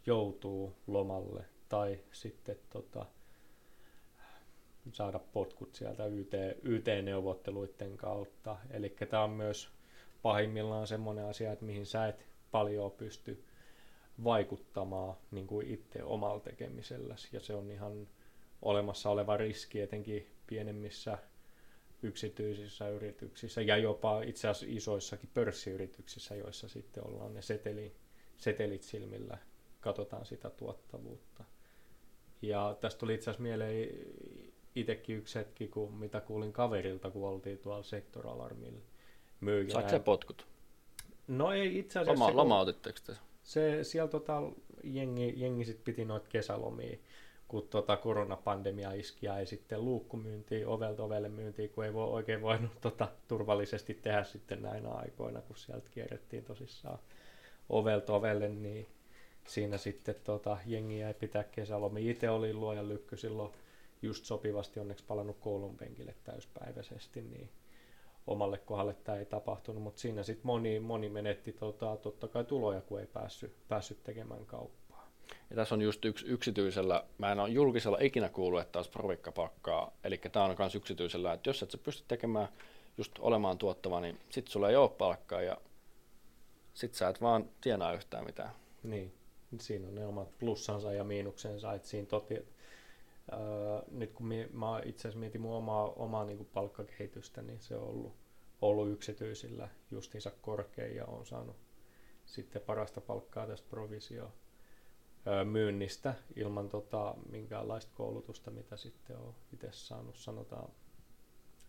joutuu 0.06 0.72
lomalle 0.86 1.44
tai 1.68 1.98
sitten 2.12 2.56
tota, 2.70 3.06
saada 4.92 5.18
potkut 5.18 5.74
sieltä 5.74 6.06
YT, 6.06 6.32
YT-neuvotteluiden 6.62 7.96
kautta. 7.96 8.56
Eli 8.70 8.96
tämä 9.10 9.22
on 9.24 9.30
myös 9.30 9.75
pahimmillaan 10.26 10.86
semmoinen 10.86 11.24
asia, 11.24 11.52
että 11.52 11.64
mihin 11.64 11.86
sä 11.86 12.08
et 12.08 12.26
paljon 12.50 12.90
pysty 12.90 13.44
vaikuttamaan 14.24 15.16
niin 15.30 15.46
kuin 15.46 15.66
itse 15.66 16.02
omalla 16.02 16.40
tekemiselläsi. 16.40 17.28
Ja 17.32 17.40
se 17.40 17.54
on 17.54 17.70
ihan 17.70 18.08
olemassa 18.62 19.10
oleva 19.10 19.36
riski 19.36 19.80
etenkin 19.80 20.26
pienemmissä 20.46 21.18
yksityisissä 22.02 22.88
yrityksissä 22.88 23.62
ja 23.62 23.76
jopa 23.76 24.22
itse 24.22 24.48
asiassa 24.48 24.76
isoissakin 24.76 25.30
pörssiyrityksissä, 25.34 26.34
joissa 26.34 26.68
sitten 26.68 27.06
ollaan 27.06 27.34
ne 27.34 27.42
seteli, 27.42 27.92
setelit 28.36 28.82
silmillä, 28.82 29.38
katsotaan 29.80 30.26
sitä 30.26 30.50
tuottavuutta. 30.50 31.44
Ja 32.42 32.76
tästä 32.80 32.98
tuli 32.98 33.14
itse 33.14 33.30
asiassa 33.30 33.42
mieleen 33.42 33.88
itsekin 34.74 35.16
yksi 35.16 35.38
hetki, 35.38 35.68
kun 35.68 35.92
mitä 35.94 36.20
kuulin 36.20 36.52
kaverilta, 36.52 37.10
kun 37.10 37.28
oltiin 37.28 37.58
tuolla 37.58 37.82
sektoralarmilla 37.82 38.95
myyjänä. 39.40 39.72
Saatko 39.72 39.90
se 39.90 39.98
potkut? 39.98 40.46
No 41.28 41.52
ei 41.52 41.78
itse 41.78 41.98
asiassa. 41.98 42.24
Loma, 42.24 42.36
lomautitteko 42.36 42.98
te? 43.06 43.12
Se, 43.42 43.84
siellä 43.84 44.10
tota, 44.10 44.42
jengi, 44.84 45.34
jengi 45.36 45.64
sit 45.64 45.84
piti 45.84 46.04
noita 46.04 46.28
kesälomia 46.28 46.98
kun 47.48 47.68
tota 47.68 47.96
koronapandemia 47.96 48.92
iski 48.92 49.26
ja 49.26 49.38
ei 49.38 49.46
sitten 49.46 49.84
luukkumyyntiä, 49.84 50.68
ovelta 50.68 51.02
ovelle 51.02 51.28
myyntiä, 51.28 51.68
kun 51.68 51.84
ei 51.84 51.94
voi 51.94 52.08
oikein 52.08 52.42
voinut 52.42 52.80
tota, 52.80 53.08
turvallisesti 53.28 53.94
tehdä 53.94 54.24
sitten 54.24 54.62
näinä 54.62 54.90
aikoina, 54.90 55.40
kun 55.40 55.56
sieltä 55.56 55.90
kierrettiin 55.90 56.44
tosissaan 56.44 56.98
ovelta 57.68 58.14
ovelle, 58.14 58.48
niin 58.48 58.86
siinä 59.46 59.78
sitten 59.78 60.14
tota, 60.24 60.58
jengi 60.66 60.98
jäi 60.98 61.14
pitää 61.14 61.44
kesälomi. 61.44 62.10
Itse 62.10 62.30
oli 62.30 62.54
luojan 62.54 62.88
lykky 62.88 63.16
silloin 63.16 63.52
just 64.02 64.24
sopivasti 64.24 64.80
onneksi 64.80 65.04
palannut 65.04 65.36
koulun 65.40 65.76
penkille 65.76 66.14
täyspäiväisesti, 66.24 67.20
niin 67.22 67.50
omalle 68.26 68.58
kohdalle 68.58 68.94
tämä 68.94 69.18
ei 69.18 69.26
tapahtunut, 69.26 69.82
mutta 69.82 70.00
siinä 70.00 70.22
sitten 70.22 70.46
moni, 70.46 70.80
moni 70.80 71.08
menetti 71.08 71.52
tota, 71.52 71.96
totta 71.96 72.28
kai 72.28 72.44
tuloja, 72.44 72.80
kun 72.80 73.00
ei 73.00 73.06
päässyt, 73.06 73.52
päässyt 73.68 74.04
tekemään 74.04 74.46
kauppaa. 74.46 75.10
Ja 75.50 75.56
tässä 75.56 75.74
on 75.74 75.82
just 75.82 76.04
yksi 76.04 76.26
yksityisellä, 76.26 77.04
mä 77.18 77.32
en 77.32 77.40
ole 77.40 77.48
julkisella 77.48 77.98
ikinä 78.00 78.28
kuullut, 78.28 78.60
että 78.60 78.78
olisi 78.78 78.90
provikkapakkaa, 78.90 79.92
eli 80.04 80.18
tämä 80.18 80.44
on 80.44 80.56
myös 80.58 80.74
yksityisellä, 80.74 81.32
että 81.32 81.50
jos 81.50 81.62
et 81.62 81.70
sä 81.70 81.78
pysty 81.78 82.04
tekemään, 82.08 82.48
just 82.98 83.12
olemaan 83.18 83.58
tuottava, 83.58 84.00
niin 84.00 84.18
sit 84.30 84.48
sulla 84.48 84.70
ei 84.70 84.76
ole 84.76 84.88
palkkaa 84.88 85.42
ja 85.42 85.56
sit 86.74 86.94
sä 86.94 87.08
et 87.08 87.20
vaan 87.20 87.50
tienaa 87.60 87.92
yhtään 87.92 88.24
mitään. 88.24 88.50
Niin, 88.82 89.14
siinä 89.60 89.88
on 89.88 89.94
ne 89.94 90.06
omat 90.06 90.38
plussansa 90.38 90.92
ja 90.92 91.04
miinuksensa, 91.04 91.72
että 91.72 91.88
siinä 91.88 92.06
toti, 92.06 92.34
nyt 93.90 94.12
kun 94.12 94.26
mie, 94.26 94.48
mä 94.52 94.80
itse 94.84 95.00
asiassa 95.00 95.18
mietin 95.18 95.40
mun 95.40 95.56
omaa, 95.56 95.88
omaa 95.88 96.24
niin 96.24 96.36
kuin 96.36 96.48
palkkakehitystä, 96.54 97.42
niin 97.42 97.60
se 97.60 97.76
on 97.76 97.88
ollut, 97.88 98.16
ollut 98.62 98.90
yksityisillä 98.90 99.68
justiinsa 99.90 100.30
korkein 100.42 100.96
ja 100.96 101.04
on 101.04 101.26
saanut 101.26 101.56
sitten 102.26 102.62
parasta 102.62 103.00
palkkaa 103.00 103.46
tästä 103.46 103.70
provisio 103.70 104.32
myynnistä 105.44 106.14
ilman 106.36 106.68
tota, 106.68 107.14
minkäänlaista 107.30 107.92
koulutusta, 107.94 108.50
mitä 108.50 108.76
sitten 108.76 109.16
on 109.18 109.34
itse 109.52 109.68
saanut, 109.72 110.16
sanotaan 110.16 110.70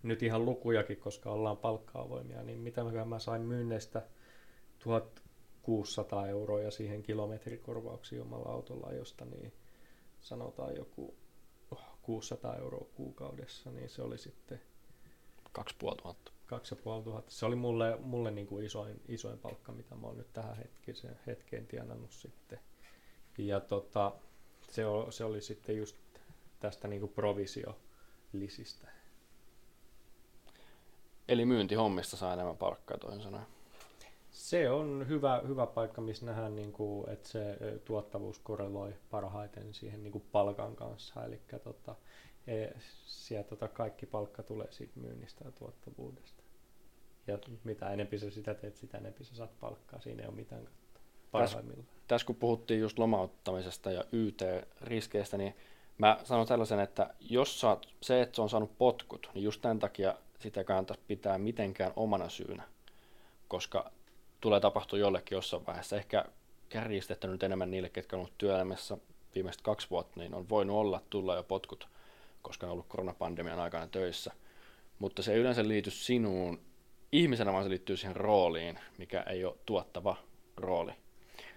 nyt 0.03 0.23
ihan 0.23 0.45
lukujakin, 0.45 0.97
koska 0.97 1.31
ollaan 1.31 1.57
palkka-avoimia, 1.57 2.43
niin 2.43 2.59
mitä 2.59 2.83
mä 3.05 3.19
sain 3.19 3.41
myynneistä 3.41 4.01
1600 4.79 6.27
euroa 6.27 6.61
ja 6.61 6.71
siihen 6.71 7.03
kilometrikorvauksiin 7.03 8.21
omalla 8.21 8.49
autolla, 8.49 8.93
josta 8.93 9.25
niin 9.25 9.53
sanotaan 10.19 10.75
joku 10.75 11.15
600 12.07 12.55
euroa 12.55 12.87
kuukaudessa, 12.95 13.71
niin 13.71 13.89
se 13.89 14.01
oli 14.01 14.17
sitten 14.17 14.61
2500. 15.51 16.33
2500. 16.45 17.23
Se 17.27 17.45
oli 17.45 17.55
mulle, 17.55 17.97
mulle 17.99 18.31
niin 18.31 18.47
kuin 18.47 18.65
isoin, 18.65 19.01
isoin 19.07 19.39
palkka, 19.39 19.71
mitä 19.71 19.95
mä 19.95 20.07
oon 20.07 20.17
nyt 20.17 20.33
tähän 20.33 20.57
hetkeen, 20.57 21.19
hetkeen 21.27 21.67
tienannut 21.67 22.11
sitten. 22.11 22.59
Ja 23.37 23.59
tota, 23.59 24.11
se, 24.69 24.85
oli, 24.85 25.11
se 25.11 25.23
oli 25.23 25.41
sitten 25.41 25.77
just 25.77 25.95
tästä 26.59 26.87
niin 26.87 26.99
kuin 26.99 27.13
provisiolisistä. 27.13 28.87
Eli 31.27 31.45
myyntihommista 31.45 32.17
saa 32.17 32.33
enemmän 32.33 32.57
palkkaa 32.57 32.97
toisin 32.97 33.23
sanoen. 33.23 33.56
Se 34.37 34.69
on 34.69 35.05
hyvä, 35.07 35.41
hyvä 35.47 35.65
paikka, 35.65 36.01
missä 36.01 36.25
nähdään, 36.25 36.55
niin 36.55 36.71
kuin, 36.71 37.09
että 37.09 37.29
se 37.29 37.57
tuottavuus 37.85 38.39
korreloi 38.39 38.93
parhaiten 39.09 39.73
siihen 39.73 40.03
niin 40.03 40.11
kuin 40.11 40.23
palkan 40.31 40.75
kanssa. 40.75 41.25
Eli 41.25 41.41
tota, 41.63 41.95
e, 42.47 42.67
sieltä 43.05 43.49
tota, 43.49 43.67
kaikki 43.67 44.05
palkka 44.05 44.43
tulee 44.43 44.67
siitä 44.71 44.99
myynnistä 44.99 45.45
ja 45.45 45.51
tuottavuudesta. 45.51 46.43
Ja 47.27 47.39
mitä 47.63 47.89
enempi 47.89 48.19
sä 48.19 48.29
sitä 48.29 48.53
teet, 48.53 48.77
sitä 48.77 48.97
enempi 48.97 49.23
sä 49.23 49.35
saat 49.35 49.59
palkkaa. 49.59 50.01
Siinä 50.01 50.21
ei 50.21 50.27
ole 50.27 50.35
mitään 50.35 50.65
kattoa. 50.65 51.01
Parhaimmillaan. 51.31 51.85
Tässä, 51.85 52.03
tässä 52.07 52.27
kun 52.27 52.35
puhuttiin 52.35 52.79
just 52.79 52.99
lomauttamisesta 52.99 53.91
ja 53.91 54.03
YT-riskeistä, 54.11 55.37
niin 55.37 55.55
mä 55.97 56.19
sanon 56.23 56.47
tällaisen, 56.47 56.79
että 56.79 57.13
jos 57.19 57.59
saat, 57.59 57.85
se, 58.01 58.21
että 58.21 58.35
se 58.35 58.41
on 58.41 58.49
saanut 58.49 58.77
potkut, 58.77 59.29
niin 59.33 59.43
just 59.43 59.61
tämän 59.61 59.79
takia 59.79 60.15
sitä 60.39 60.63
kannattaisi 60.63 61.03
pitää 61.07 61.37
mitenkään 61.37 61.93
omana 61.95 62.29
syynä, 62.29 62.63
koska 63.47 63.96
tulee 64.47 64.59
tapahtua 64.59 64.99
jollekin 64.99 65.35
jossain 65.35 65.65
vaiheessa. 65.65 65.95
Ehkä 65.95 66.25
kärjistettä 66.69 67.27
nyt 67.27 67.43
enemmän 67.43 67.71
niille, 67.71 67.89
ketkä 67.89 68.15
on 68.15 68.19
ollut 68.19 68.37
työelämässä 68.37 68.97
viimeiset 69.35 69.61
kaksi 69.61 69.89
vuotta, 69.89 70.19
niin 70.19 70.33
on 70.33 70.49
voinut 70.49 70.77
olla 70.77 71.01
tulla 71.09 71.35
jo 71.35 71.43
potkut, 71.43 71.87
koska 72.41 72.65
on 72.65 72.71
ollut 72.71 72.87
koronapandemian 72.87 73.59
aikana 73.59 73.87
töissä. 73.87 74.31
Mutta 74.99 75.21
se 75.21 75.33
ei 75.33 75.39
yleensä 75.39 75.67
liity 75.67 75.91
sinuun 75.91 76.59
ihmisenä, 77.11 77.53
vaan 77.53 77.63
se 77.63 77.69
liittyy 77.69 77.97
siihen 77.97 78.15
rooliin, 78.15 78.79
mikä 78.97 79.21
ei 79.21 79.45
ole 79.45 79.55
tuottava 79.65 80.15
rooli. 80.57 80.91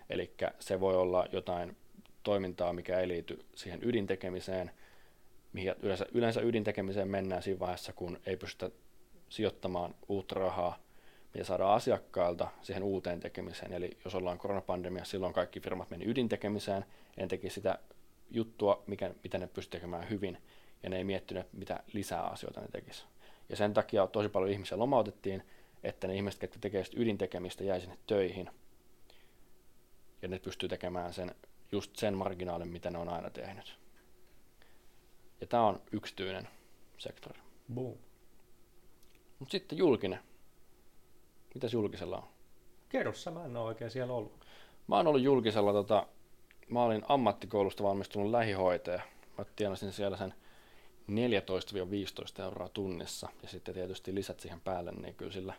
Eli 0.09 0.35
se 0.59 0.81
voi 0.81 0.97
olla 0.97 1.27
jotain 1.33 1.77
toimintaa, 2.23 2.73
mikä 2.73 3.01
ei 3.01 3.09
liity 3.09 3.45
siihen 3.55 3.81
ydintekemiseen, 3.83 4.71
mihin 5.53 5.75
yleensä, 5.83 6.07
yleensä 6.15 6.41
ydintekemiseen 6.41 7.09
mennään 7.09 7.43
siinä 7.43 7.61
vaiheessa, 7.61 7.93
kun 7.93 8.21
ei 8.27 8.37
pystytä 8.37 8.77
sijoittamaan 9.29 9.95
uutta 10.09 10.35
rahaa, 10.35 10.79
mitä 11.35 11.45
saadaan 11.45 11.75
asiakkailta 11.75 12.49
siihen 12.63 12.83
uuteen 12.83 13.21
tekemiseen. 13.21 13.73
Eli 13.73 13.99
jos 14.05 14.15
ollaan 14.15 14.39
koronapandemia, 14.39 15.05
silloin 15.05 15.33
kaikki 15.33 15.61
firmat 15.61 15.91
meni 15.91 16.05
ydintekemiseen, 16.09 16.85
ja 17.17 17.23
ne 17.23 17.29
teki 17.29 17.51
sitä 17.51 17.79
juttua, 18.31 18.83
mikä, 18.87 19.15
mitä 19.23 19.39
ne 19.39 19.47
pysty 19.47 19.71
tekemään 19.71 20.11
hyvin, 20.11 20.39
ja 20.83 20.91
ne 20.91 20.97
ei 20.97 21.05
miettinyt, 21.05 21.47
mitä 21.53 21.83
lisää 21.93 22.23
asioita 22.23 22.61
ne 22.61 22.69
tekisi. 22.69 23.05
Ja 23.49 23.57
sen 23.57 23.75
takia 23.75 24.07
tosi 24.07 24.29
paljon 24.29 24.53
ihmisiä 24.53 24.79
lomautettiin, 24.79 25.43
että 25.83 26.07
ne 26.07 26.15
ihmiset, 26.15 26.43
jotka 26.43 26.59
tekevät 26.61 26.95
ydintekemistä, 26.97 27.65
jäi 27.65 27.81
sinne 27.81 27.99
töihin, 28.07 28.51
ja 30.23 30.29
ne 30.29 30.39
pystyy 30.39 30.69
tekemään 30.69 31.13
sen, 31.13 31.35
just 31.73 31.97
sen 31.97 32.15
marginaalin, 32.15 32.69
mitä 32.69 32.91
ne 32.91 32.99
on 32.99 33.09
aina 33.09 33.31
tehnyt. 33.31 33.79
Ja 35.41 35.47
tämä 35.47 35.67
on 35.67 35.83
yksityinen 35.93 36.49
sektori. 36.99 37.41
Boom. 37.75 37.99
Mutta 39.39 39.53
sitten 39.53 39.79
julkinen. 39.79 40.30
Mitäs 41.55 41.73
julkisella 41.73 42.17
on? 42.17 42.29
Kerro 42.89 43.13
sä, 43.13 43.31
mä 43.31 43.45
en 43.45 43.57
ole 43.57 43.67
oikein 43.67 43.91
siellä 43.91 44.15
ollut. 44.15 44.33
Mä 44.87 44.97
oon 44.97 45.07
ollut 45.07 45.23
julkisella, 45.23 45.73
tota, 45.73 46.07
mä 46.69 46.83
olin 46.83 47.03
ammattikoulusta 47.09 47.83
valmistunut 47.83 48.31
lähihoitaja. 48.31 49.01
Mä 49.39 49.45
tienasin 49.57 49.93
siellä 49.93 50.17
sen 50.17 50.35
14-15 51.11 52.43
euroa 52.43 52.69
tunnissa 52.69 53.29
ja 53.43 53.49
sitten 53.49 53.75
tietysti 53.75 54.15
lisät 54.15 54.41
siihen 54.41 54.61
päälle, 54.61 54.93
niin 54.93 55.15
kyllä 55.15 55.33
sillä 55.33 55.55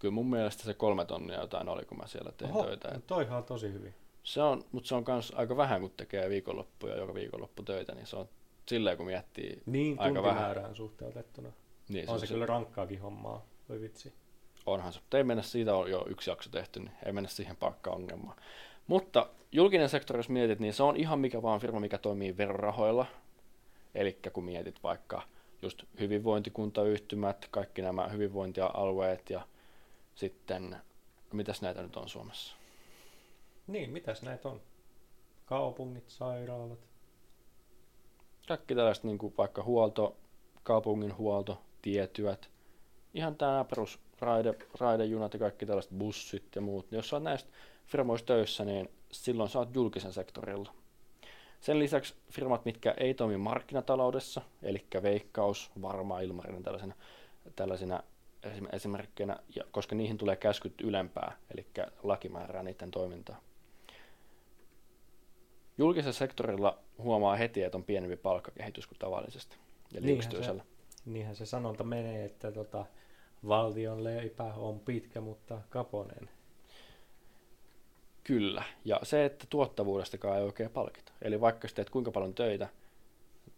kyllä 0.00 0.12
mun 0.12 0.30
mielestä 0.30 0.62
se 0.62 0.74
kolme 0.74 1.04
tonnia 1.04 1.40
jotain 1.40 1.68
oli, 1.68 1.84
kun 1.84 1.98
mä 1.98 2.06
siellä 2.06 2.32
tein 2.32 2.50
Oho, 2.50 2.64
töitä. 2.64 2.94
No 2.94 3.00
toihan 3.06 3.38
on 3.38 3.44
tosi 3.44 3.72
hyvin. 3.72 3.94
Se 4.22 4.42
on, 4.42 4.64
mutta 4.72 4.88
se 4.88 4.94
on 4.94 5.04
myös 5.08 5.32
aika 5.36 5.56
vähän, 5.56 5.80
kun 5.80 5.90
tekee 5.96 6.28
viikonloppuja 6.28 6.96
joka 6.96 7.14
viikonloppu 7.14 7.62
töitä, 7.62 7.94
niin 7.94 8.06
se 8.06 8.16
on 8.16 8.28
silleen, 8.66 8.96
kun 8.96 9.06
miettii 9.06 9.62
niin, 9.66 10.00
aika 10.00 10.22
vähän. 10.22 10.76
suhteutettuna. 10.76 11.52
Niin, 11.88 12.10
on 12.10 12.20
se, 12.20 12.26
se 12.26 12.32
kyllä 12.32 12.46
rankkaakin 12.46 13.00
hommaa, 13.00 13.46
voi 13.68 13.80
vitsi. 13.80 14.12
Onhan 14.66 14.92
se, 14.92 15.00
mutta 15.00 15.18
ei 15.18 15.24
mennä, 15.24 15.42
siitä 15.42 15.74
on 15.74 15.90
jo 15.90 16.06
yksi 16.08 16.30
jakso 16.30 16.50
tehty, 16.50 16.80
niin 16.80 16.92
ei 17.06 17.12
mennä 17.12 17.28
siihen 17.28 17.56
palkka-ongelmaan. 17.56 18.36
Mutta 18.86 19.26
julkinen 19.52 19.88
sektori, 19.88 20.18
jos 20.18 20.28
mietit, 20.28 20.60
niin 20.60 20.74
se 20.74 20.82
on 20.82 20.96
ihan 20.96 21.18
mikä 21.18 21.42
vaan 21.42 21.60
firma, 21.60 21.80
mikä 21.80 21.98
toimii 21.98 22.36
verorahoilla. 22.36 23.06
Eli 23.94 24.18
kun 24.32 24.44
mietit 24.44 24.82
vaikka 24.82 25.22
just 25.62 25.84
hyvinvointikuntayhtymät, 26.00 27.48
kaikki 27.50 27.82
nämä 27.82 28.08
hyvinvointialueet 28.08 29.30
ja 29.30 29.46
sitten, 30.14 30.76
mitäs 31.32 31.62
näitä 31.62 31.82
nyt 31.82 31.96
on 31.96 32.08
Suomessa? 32.08 32.56
Niin, 33.66 33.90
mitäs 33.90 34.22
näitä 34.22 34.48
on? 34.48 34.60
Kaupungit, 35.44 36.08
sairaalat. 36.08 36.78
Kaikki 38.48 38.74
tällaiset 38.74 39.04
niin 39.04 39.18
kuin 39.18 39.34
vaikka 39.38 39.62
huolto, 39.62 40.16
kaupungin 40.62 41.16
huolto, 41.16 41.62
tietyät. 41.82 42.50
Ihan 43.14 43.36
tämä 43.36 43.64
perus 43.64 43.98
raide, 44.20 44.54
raidejunat 44.80 45.32
ja 45.32 45.38
kaikki 45.38 45.66
tällaiset 45.66 45.92
bussit 45.98 46.54
ja 46.54 46.60
muut. 46.60 46.92
Jos 46.92 47.08
sä 47.08 47.16
oot 47.16 47.22
näistä 47.22 47.50
firmoista 47.86 48.26
töissä, 48.26 48.64
niin 48.64 48.90
silloin 49.12 49.48
sä 49.48 49.58
oot 49.58 49.74
julkisen 49.74 50.12
sektorilla. 50.12 50.72
Sen 51.60 51.78
lisäksi 51.78 52.14
firmat, 52.30 52.64
mitkä 52.64 52.94
ei 52.96 53.14
toimi 53.14 53.36
markkinataloudessa, 53.36 54.42
eli 54.62 54.86
Veikkaus, 55.02 55.70
Varma, 55.82 56.20
Ilmarinen 56.20 56.62
tällaisena, 56.62 56.94
tällaisina 57.56 58.02
esimerkkeinä, 58.72 59.36
ja 59.56 59.64
koska 59.70 59.94
niihin 59.94 60.18
tulee 60.18 60.36
käskyt 60.36 60.80
ylempää, 60.80 61.36
eli 61.54 61.66
lakimäärää 62.02 62.62
niiden 62.62 62.90
toimintaa. 62.90 63.40
Julkisella 65.78 66.12
sektorilla 66.12 66.78
huomaa 66.98 67.36
heti, 67.36 67.62
että 67.62 67.78
on 67.78 67.84
pienempi 67.84 68.16
palkkakehitys 68.16 68.86
kuin 68.86 68.98
tavallisesti, 68.98 69.56
eli 69.92 70.00
niinhän 70.00 70.16
yksityisellä. 70.16 70.62
Se, 70.62 71.02
niinhän 71.10 71.36
se 71.36 71.46
sanonta 71.46 71.84
menee, 71.84 72.24
että 72.24 72.52
tota, 72.52 72.84
valtion 73.48 74.04
leipä 74.04 74.44
on 74.44 74.80
pitkä, 74.80 75.20
mutta 75.20 75.60
kaponen. 75.70 76.30
Kyllä, 78.24 78.62
ja 78.84 79.00
se, 79.02 79.24
että 79.24 79.46
tuottavuudestakaan 79.50 80.38
ei 80.38 80.44
oikein 80.44 80.70
palkita. 80.70 81.12
Eli 81.22 81.40
vaikka 81.40 81.68
sä 81.68 81.74
teet 81.74 81.90
kuinka 81.90 82.10
paljon 82.10 82.34
töitä, 82.34 82.68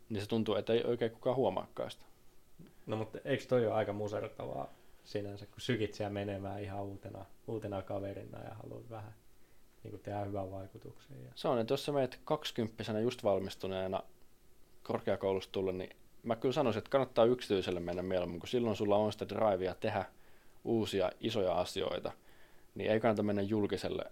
niin 0.08 0.20
se 0.20 0.28
tuntuu, 0.28 0.54
että 0.54 0.72
ei 0.72 0.84
oikein 0.84 1.10
kukaan 1.10 1.36
huomaakaan 1.36 1.90
sitä. 1.90 2.04
No 2.86 2.96
mutta 2.96 3.18
eikö 3.24 3.44
toi 3.44 3.66
ole 3.66 3.74
aika 3.74 3.92
musertavaa 3.92 4.72
sinänsä, 5.04 5.46
kun 5.46 5.60
sykit 5.60 5.94
siellä 5.94 6.12
menemään 6.12 6.62
ihan 6.62 6.82
uutena, 6.82 7.24
uutena 7.46 7.82
kaverina 7.82 8.38
ja 8.38 8.54
haluat 8.54 8.90
vähän 8.90 9.14
niin 9.82 9.90
kuin 9.90 10.02
tehdä 10.02 10.24
hyvän 10.24 10.50
vaikutuksen. 10.50 11.24
Ja... 11.24 11.32
Se 11.34 11.48
on, 11.48 11.58
että 11.58 11.72
jos 11.72 11.84
sä 11.84 11.92
meet 11.92 12.20
kaksikymppisenä 12.24 13.00
just 13.00 13.24
valmistuneena 13.24 14.02
korkeakoulusta 14.82 15.52
tulla, 15.52 15.72
niin 15.72 15.96
mä 16.22 16.36
kyllä 16.36 16.52
sanoisin, 16.52 16.78
että 16.78 16.90
kannattaa 16.90 17.24
yksityiselle 17.24 17.80
mennä 17.80 18.02
mieluummin, 18.02 18.40
kun 18.40 18.48
silloin 18.48 18.76
sulla 18.76 18.96
on 18.96 19.12
sitä 19.12 19.28
drivea 19.28 19.74
tehdä 19.74 20.04
uusia 20.64 21.12
isoja 21.20 21.54
asioita, 21.54 22.12
niin 22.74 22.90
ei 22.90 23.00
kannata 23.00 23.22
mennä 23.22 23.42
julkiselle 23.42 24.04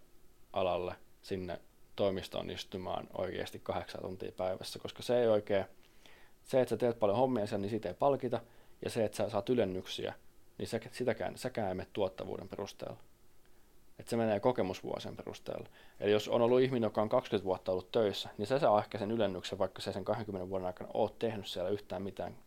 alalle 0.53 0.95
sinne 1.23 1.61
toimistoon 1.97 2.51
istumaan 2.51 3.07
oikeasti 3.13 3.61
kahdeksan 3.63 4.01
tuntia 4.01 4.33
päivässä, 4.33 4.79
koska 4.79 5.03
se 5.03 5.21
ei 5.21 5.29
oikein, 5.29 5.65
se, 6.45 6.61
että 6.61 6.71
sä 6.71 6.77
teet 6.77 6.99
paljon 6.99 7.19
hommia 7.19 7.47
sen, 7.47 7.61
niin 7.61 7.71
siitä 7.71 7.89
ei 7.89 7.95
palkita, 7.95 8.41
ja 8.85 8.91
se, 8.91 9.05
että 9.05 9.17
sä 9.17 9.31
saat 9.31 9.49
ylennyksiä, 9.49 10.15
niin 10.59 10.69
sitäkään, 10.93 11.39
säkään 11.39 11.69
ei 11.69 11.75
mene 11.75 11.89
tuottavuuden 11.93 12.49
perusteella. 12.49 12.97
Että 14.01 14.11
se 14.11 14.17
menee 14.17 14.41
kokemusvuosien 14.41 15.17
perusteella. 15.17 15.69
Eli 16.01 16.13
jos 16.13 16.29
on 16.29 16.43
ollut 16.43 16.61
ihminen, 16.61 16.87
joka 16.87 17.03
on 17.03 17.09
20 17.09 17.45
vuotta 17.45 17.73
ollut 17.73 17.93
töissä, 17.93 18.29
niin 18.39 18.47
se 18.47 18.59
saa 18.59 18.79
ehkä 18.79 18.99
sen 18.99 19.11
ylennyksen, 19.11 19.59
vaikka 19.59 19.83
se 19.83 19.93
sen 19.93 20.05
20 20.05 20.49
vuoden 20.49 20.67
aikana 20.67 20.91
oot 20.95 21.19
tehnyt 21.19 21.47
siellä 21.47 21.71
yhtään 21.71 22.03
mitään 22.03 22.39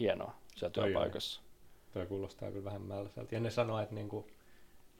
hienoa 0.00 0.36
siellä 0.56 0.72
työpaikassa. 0.72 1.42
Tuo 1.92 2.06
kuulostaa 2.06 2.50
kyllä 2.50 2.64
vähän 2.64 2.82
mälsältä. 2.82 3.34
Ja 3.34 3.40
ne 3.40 3.50
sanoo, 3.50 3.80
että 3.80 3.94
niinku 3.94 4.26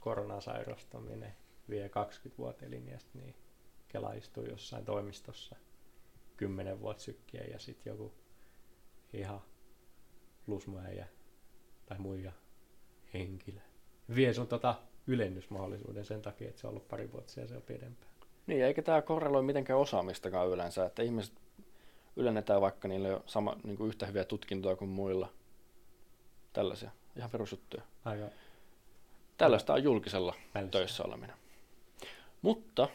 koronasairastaminen 0.01 1.37
vie 1.69 1.89
20 1.89 2.39
vuotta 2.39 2.67
eliniästä, 2.67 3.11
niin 3.15 3.35
Kela 3.89 4.13
istuu 4.13 4.45
jossain 4.45 4.85
toimistossa 4.85 5.57
10 6.37 6.81
vuotta 6.81 7.03
sykkiä 7.03 7.45
ja 7.45 7.59
sitten 7.59 7.91
joku 7.91 8.15
ihan 9.13 9.41
lusmuäijä 10.47 11.07
tai 11.87 11.99
muija 11.99 12.33
henkilö 13.15 13.61
vie 14.15 14.35
sun 14.35 14.49
tota 14.49 14.75
ylennysmahdollisuuden 15.09 16.05
sen 16.05 16.23
takia, 16.23 16.49
että 16.49 16.61
se 16.61 16.67
on 16.67 16.71
ollut 16.71 16.89
pari 16.89 17.13
vuotta 17.13 17.33
siellä, 17.33 17.49
siellä 17.49 17.67
pidempään. 17.67 18.13
Niin, 18.47 18.65
eikä 18.65 18.83
tämä 18.83 19.03
korreloi 19.03 19.43
mitenkään 19.43 19.79
osaamistakaan 19.79 20.49
yleensä, 20.49 20.87
että 20.87 21.03
ihmiset 21.03 21.35
ylennetään 22.17 22.61
vaikka 22.61 22.89
niille 22.89 23.15
on 23.15 23.23
sama, 23.27 23.57
niin 23.65 23.77
kuin 23.77 23.89
yhtä 23.89 24.07
hyviä 24.07 24.25
tutkintoja 24.25 24.77
kuin 24.77 24.89
muilla. 24.89 25.29
Tällaisia, 26.53 26.91
ihan 27.17 27.31
perusjuttuja. 27.31 27.83
Aika 28.05 28.25
Tällaista 29.37 29.73
on 29.73 29.83
julkisella 29.83 30.35
Välistä. 30.55 30.71
töissä 30.79 31.05
oleminen. 31.05 31.37
Mutta 32.43 32.89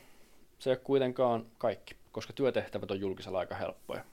se 0.59 0.69
ei 0.69 0.71
ole 0.71 0.81
kuitenkaan 0.83 1.45
kaikki, 1.57 1.95
koska 2.11 2.33
työtehtävät 2.33 2.91
on 2.91 2.99
julkisella 2.99 3.39
aika 3.39 3.55
helppoja. 3.55 4.05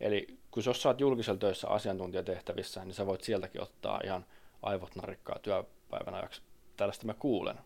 Eli 0.00 0.38
kun 0.50 0.62
jos 0.66 0.86
oot 0.86 1.00
julkisella 1.00 1.38
töissä 1.38 1.68
asiantuntijatehtävissä, 1.68 2.84
niin 2.84 2.94
sä 2.94 3.06
voit 3.06 3.22
sieltäkin 3.22 3.62
ottaa 3.62 4.00
ihan 4.04 4.26
aivot 4.62 4.96
narikkaa 4.96 5.38
työpäivän 5.38 6.14
ajaksi. 6.14 6.42
Tällaista 6.82 7.06
mä 7.06 7.14
kuulen. 7.14 7.58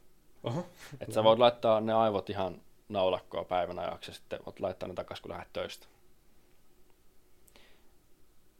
Oho. 0.43 0.67
Että 1.01 1.15
sä 1.15 1.25
voit 1.25 1.39
laittaa 1.39 1.81
ne 1.81 1.93
aivot 1.93 2.31
ihan 2.31 2.63
naulakkoa 2.89 3.45
päivän 3.45 3.79
ajaksi 3.79 4.11
ja 4.11 4.15
sitten 4.15 4.41
voit 4.47 4.61
laittaa 4.61 4.89
ne 4.89 4.95
takaisin, 4.95 5.23
kun 5.23 5.31
lähdet 5.31 5.53
töistä. 5.53 5.87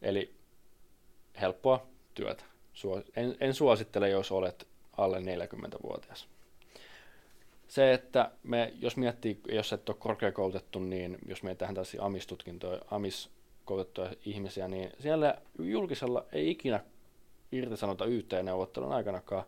Eli 0.01 0.35
helppoa 1.41 1.87
työtä. 2.13 2.43
En, 3.15 3.37
en 3.39 3.53
suosittele, 3.53 4.09
jos 4.09 4.31
olet 4.31 4.67
alle 4.97 5.19
40-vuotias. 5.19 6.27
Se, 7.67 7.93
että 7.93 8.31
me, 8.43 8.73
jos 8.79 8.97
miettii, 8.97 9.41
jos 9.51 9.73
et 9.73 9.89
ole 9.89 9.97
korkeakoulutettu, 9.99 10.79
niin 10.79 11.17
jos 11.27 11.43
me 11.43 11.55
tähän 11.55 11.75
tällaisia 11.75 12.03
AMIS-tutkintoja, 12.03 12.81
AMIS-koulutettuja 12.91 14.13
ihmisiä, 14.25 14.67
niin 14.67 14.91
siellä 14.99 15.41
julkisella 15.59 16.25
ei 16.31 16.49
ikinä 16.49 16.83
irtisanota 17.51 18.05
YT-neuvottelun 18.05 18.93
aikanakaan 18.93 19.43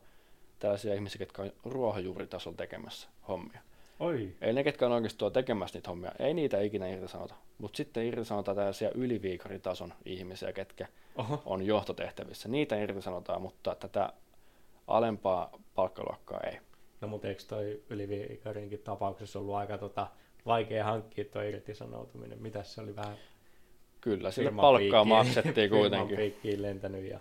tällaisia 0.60 0.94
ihmisiä, 0.94 1.22
jotka 1.22 1.42
on 1.42 1.52
ruohonjuuritasolla 1.66 2.58
tekemässä 2.58 3.10
hommia. 3.28 3.60
Oi. 4.00 4.36
Eli 4.42 4.54
ne, 4.54 4.64
ketkä 4.64 4.86
on 4.86 4.92
oikeasti 4.92 5.18
tuolla 5.18 5.34
tekemässä 5.34 5.78
niitä 5.78 5.90
hommia, 5.90 6.12
ei 6.20 6.34
niitä 6.34 6.62
ikinä 6.62 6.88
irtisanota. 6.88 7.36
Mutta 7.58 7.78
sitten 7.78 8.06
irtisanotaan 8.06 8.58
tällaisia 8.58 8.92
yliviikaritason 8.96 9.94
ihmisiä, 10.06 10.54
ketkä 10.54 10.88
Oho. 11.16 11.42
on 11.46 11.66
johtotehtävissä. 11.66 12.50
Niitä 12.50 12.76
irtisanotaan, 12.78 13.42
mutta 13.42 13.76
tätä 13.76 14.14
alempaa 14.88 15.52
palkkaluokkaa 15.76 16.40
ei. 16.40 16.60
No 17.02 17.08
mutta 17.08 17.28
eikö 17.28 17.44
toi 17.48 17.84
yliviikarinkin 17.90 18.80
tapauksessa 18.80 19.40
ollut 19.40 19.56
aika 19.56 19.78
tota, 19.78 20.08
vaikea 20.46 20.84
hankkia 20.84 21.26
tuo 21.26 21.42
irtisanoutuminen? 21.42 22.42
Mitäs 22.42 22.74
se 22.74 22.82
oli 22.82 22.96
vähän 22.96 23.16
Kyllä, 24.02 24.32
firman 24.32 24.62
palkkaa 24.62 25.06
maksettiin 25.06 25.54
firman 25.70 25.80
kuitenkin. 25.80 26.18
piikkiin 26.18 26.62
lentänyt 26.62 27.04
ja 27.10 27.20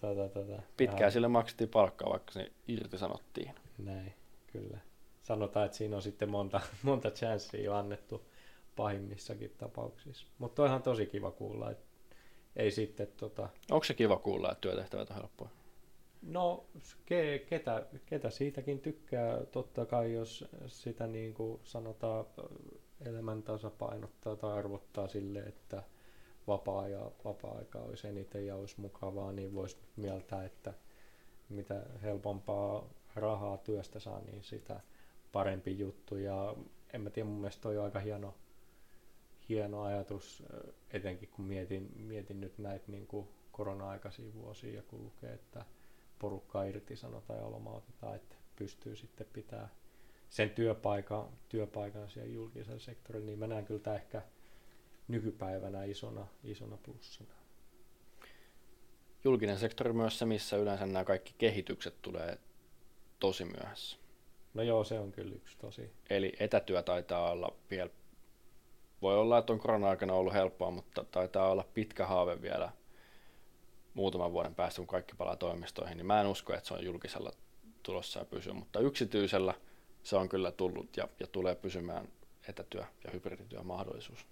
tota, 0.00 0.28
tota, 0.28 0.62
Pitkään 0.76 1.02
ja 1.02 1.10
sille 1.10 1.28
maksettiin 1.28 1.70
palkkaa, 1.70 2.10
vaikka 2.10 2.32
se 2.32 2.52
irtisanottiin. 2.68 3.54
Näin, 3.78 4.14
kyllä. 4.52 4.78
Sanotaan, 5.22 5.66
että 5.66 5.78
siinä 5.78 5.96
on 5.96 6.02
sitten 6.02 6.30
monta, 6.30 6.60
monta 6.82 7.10
chanssiä 7.10 7.60
jo 7.60 7.74
annettu 7.74 8.26
pahimmissakin 8.76 9.54
tapauksissa. 9.58 10.26
Mutta 10.38 10.54
toihan 10.54 10.76
on 10.76 10.82
tosi 10.82 11.06
kiva 11.06 11.30
kuulla, 11.30 11.70
että 11.70 11.84
ei 12.56 12.70
sitten 12.70 13.08
tota, 13.16 13.48
Onko 13.70 13.84
se 13.84 13.94
kiva 13.94 14.16
kuulla, 14.16 14.52
että 14.52 14.60
työtehtävät 14.60 15.10
on 15.10 15.16
helppoja? 15.16 15.50
No, 16.22 16.64
ke, 17.06 17.38
ketä, 17.48 17.86
ketä 18.06 18.30
siitäkin 18.30 18.80
tykkää, 18.80 19.44
totta 19.44 19.86
kai 19.86 20.12
jos 20.12 20.44
sitä 20.66 21.06
niin 21.06 21.34
kuin 21.34 21.60
sanotaan 21.64 22.24
elämän 23.06 23.42
tasapainottaa 23.42 24.36
tai 24.36 24.58
arvottaa 24.58 25.08
sille, 25.08 25.38
että 25.38 25.82
vapaa 26.46 26.88
ja 26.88 27.10
vapaa-aika 27.24 27.78
olisi 27.78 28.08
eniten 28.08 28.46
ja 28.46 28.56
olisi 28.56 28.80
mukavaa, 28.80 29.32
niin 29.32 29.54
voisi 29.54 29.76
mieltää, 29.96 30.44
että 30.44 30.74
mitä 31.48 31.82
helpompaa 32.02 32.88
rahaa 33.14 33.56
työstä 33.56 34.00
saa, 34.00 34.20
niin 34.20 34.42
sitä 34.44 34.80
parempi 35.32 35.78
juttu. 35.78 36.16
Ja 36.16 36.56
en 36.92 37.00
mä 37.00 37.10
tiedä, 37.10 37.28
mun 37.28 37.40
mielestä 37.40 37.62
toi 37.62 37.78
on 37.78 37.84
aika 37.84 38.00
hieno, 38.00 38.34
hieno 39.48 39.82
ajatus, 39.82 40.42
etenkin 40.90 41.28
kun 41.28 41.44
mietin, 41.44 41.92
mietin 41.96 42.40
nyt 42.40 42.58
näitä 42.58 42.84
niin 42.88 43.06
kuin 43.06 43.28
korona-aikaisia 43.52 44.34
vuosia 44.34 44.74
ja 44.74 44.82
kun 44.82 45.04
lukee, 45.04 45.32
että 45.32 45.64
porukkaa 46.18 46.64
irtisanotaan 46.64 47.38
ja 47.38 47.50
lomautetaan, 47.50 48.16
että 48.16 48.36
pystyy 48.56 48.96
sitten 48.96 49.26
pitää 49.32 49.68
sen 50.30 50.50
työpaikan, 50.50 51.28
työpaikan 51.48 52.10
siellä 52.10 52.32
julkisella 52.32 52.80
sektorilla, 52.80 53.26
niin 53.26 53.38
mä 53.38 53.46
näen 53.46 53.64
kyllä 53.64 53.94
ehkä 53.94 54.22
nykypäivänä 55.10 55.84
isona, 55.84 56.26
isona 56.44 56.76
plussana. 56.76 57.30
Julkinen 59.24 59.58
sektori 59.58 59.92
myös 59.92 60.18
se, 60.18 60.26
missä 60.26 60.56
yleensä 60.56 60.86
nämä 60.86 61.04
kaikki 61.04 61.34
kehitykset 61.38 62.02
tulee 62.02 62.38
tosi 63.20 63.44
myöhässä. 63.44 63.96
No 64.54 64.62
joo, 64.62 64.84
se 64.84 64.98
on 64.98 65.12
kyllä 65.12 65.34
yksi 65.34 65.58
tosi. 65.58 65.90
Eli 66.10 66.32
etätyö 66.40 66.82
taitaa 66.82 67.30
olla 67.30 67.52
vielä, 67.70 67.90
voi 69.02 69.18
olla, 69.18 69.38
että 69.38 69.52
on 69.52 69.58
korona-aikana 69.58 70.14
ollut 70.14 70.32
helppoa, 70.32 70.70
mutta 70.70 71.04
taitaa 71.04 71.50
olla 71.50 71.64
pitkä 71.74 72.06
haave 72.06 72.42
vielä 72.42 72.72
muutaman 73.94 74.32
vuoden 74.32 74.54
päästä, 74.54 74.78
kun 74.78 74.86
kaikki 74.86 75.14
palaa 75.14 75.36
toimistoihin, 75.36 75.96
niin 75.96 76.06
mä 76.06 76.20
en 76.20 76.26
usko, 76.26 76.54
että 76.54 76.68
se 76.68 76.74
on 76.74 76.84
julkisella 76.84 77.32
tulossa 77.82 78.18
ja 78.18 78.24
pysyy, 78.24 78.52
mutta 78.52 78.80
yksityisellä 78.80 79.54
se 80.02 80.16
on 80.16 80.28
kyllä 80.28 80.52
tullut 80.52 80.96
ja, 80.96 81.08
ja 81.20 81.26
tulee 81.26 81.54
pysymään 81.54 82.08
etätyö- 82.48 82.84
ja 83.04 83.10
hybridityö 83.12 83.62
mahdollisuus. 83.62 84.26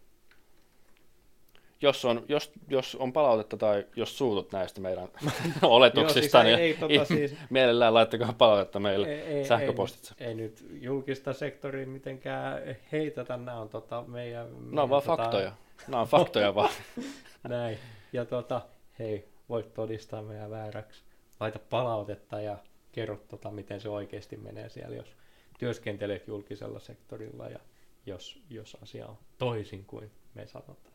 Jos 1.83 2.05
on, 2.05 2.25
jos, 2.29 2.53
jos 2.69 2.95
on 2.95 3.13
palautetta 3.13 3.57
tai 3.57 3.87
jos 3.97 4.19
suutut 4.19 4.53
näistä 4.53 4.81
meidän 4.81 5.09
oletuksista, 5.63 6.39
Joo, 6.39 6.45
siis 6.45 6.59
niin 6.59 6.59
ei- 6.59 6.89
ei 6.91 6.99
tota 6.99 7.05
siis- 7.15 7.35
mielellään 7.51 7.95
laittakaa 7.95 8.33
palautetta 8.39 8.81
meille 8.81 9.09
Ei- 9.09 9.21
ei- 9.21 9.45
sähköpostitse. 9.45 10.15
Ei, 10.19 10.27
ei, 10.27 10.35
nyt 10.35 10.67
julkista 10.81 11.33
sektoria 11.33 11.87
mitenkään 11.87 12.77
heitetä, 12.93 13.37
nämä 13.37 13.61
on 13.61 13.69
tota 13.69 14.05
meidän... 14.07 14.47
Nämä 14.47 14.57
on 14.59 14.71
meidän 14.75 14.89
vaan 14.91 15.03
tota, 15.03 15.17
faktoja. 15.17 15.53
Nämä 15.89 16.01
on 16.01 16.09
faktoja 16.09 16.55
vaan. 16.55 16.71
Näin. 17.49 17.79
Ja 18.13 18.25
tota, 18.25 18.61
hei, 18.99 19.29
voit 19.49 19.75
todistaa 19.75 20.23
meidän 20.23 20.51
vääräksi. 20.51 21.03
Laita 21.41 21.59
palautetta 21.71 22.41
ja 22.41 22.57
kerro, 22.93 23.21
tota, 23.29 23.51
miten 23.51 23.81
se 23.81 23.89
oikeasti 23.89 24.37
menee 24.37 24.69
siellä, 24.69 24.97
jos 24.97 25.17
työskentelet 25.59 26.27
julkisella 26.29 26.79
sektorilla 26.79 27.49
ja 27.49 27.59
jos, 28.07 28.43
jos 28.51 28.77
asia 28.83 29.07
on 29.07 29.19
toisin 29.39 29.85
kuin 29.85 30.11
me 30.35 30.47
sanotaan. 30.47 30.88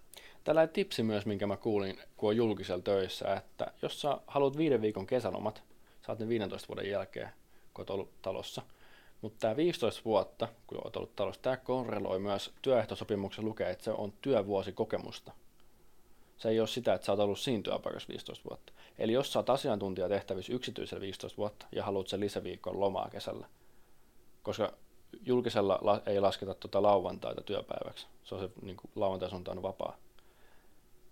Tällainen 0.43 0.73
tipsi 0.73 1.03
myös, 1.03 1.25
minkä 1.25 1.47
mä 1.47 1.58
kuulin, 1.58 1.99
kun 2.17 2.29
on 2.29 2.38
julkisella 2.38 2.82
töissä, 2.82 3.34
että 3.34 3.71
jos 3.82 4.01
sä 4.01 4.17
haluat 4.27 4.58
viiden 4.58 4.82
viikon 4.82 5.08
kesälomat, 5.08 5.63
saat 6.06 6.19
ne 6.19 6.27
15 6.27 6.67
vuoden 6.67 6.89
jälkeen, 6.89 7.29
kun 7.73 7.82
oot 7.82 7.89
ollut 7.89 8.21
talossa. 8.21 8.62
Mutta 9.21 9.39
tämä 9.39 9.56
15 9.56 10.01
vuotta, 10.06 10.47
kun 10.67 10.77
oot 10.84 10.95
ollut 10.95 11.15
talossa, 11.15 11.41
tämä 11.41 11.58
korreloi 11.58 12.19
myös 12.19 12.51
työehtosopimuksen 12.62 13.45
lukee, 13.45 13.69
että 13.69 13.84
se 13.84 13.91
on 13.91 14.13
työvuosikokemusta. 14.21 15.32
Se 16.38 16.49
ei 16.49 16.60
ole 16.60 16.67
sitä, 16.67 16.93
että 16.93 17.06
sä 17.06 17.12
oot 17.12 17.19
ollut 17.19 17.39
siinä 17.39 17.63
työpaikassa 17.63 18.10
15 18.10 18.49
vuotta. 18.49 18.73
Eli 18.97 19.13
jos 19.13 19.34
sä 19.34 19.39
oot 19.39 19.49
asiantuntijatehtävissä 19.49 20.53
yksityisellä 20.53 21.01
15 21.01 21.38
vuotta 21.38 21.65
ja 21.71 21.84
haluat 21.84 22.08
sen 22.08 22.19
lisäviikon 22.19 22.79
lomaa 22.79 23.10
kesällä, 23.10 23.47
koska 24.43 24.73
julkisella 25.25 25.79
la- 25.82 26.01
ei 26.06 26.19
lasketa 26.19 26.53
tuota 26.53 26.82
lauantaita 26.82 27.41
työpäiväksi, 27.41 28.08
se 28.23 28.36
on 28.36 28.41
se 28.41 28.49
niin 28.62 28.77
lauantai 28.95 29.29
vapaa, 29.62 29.97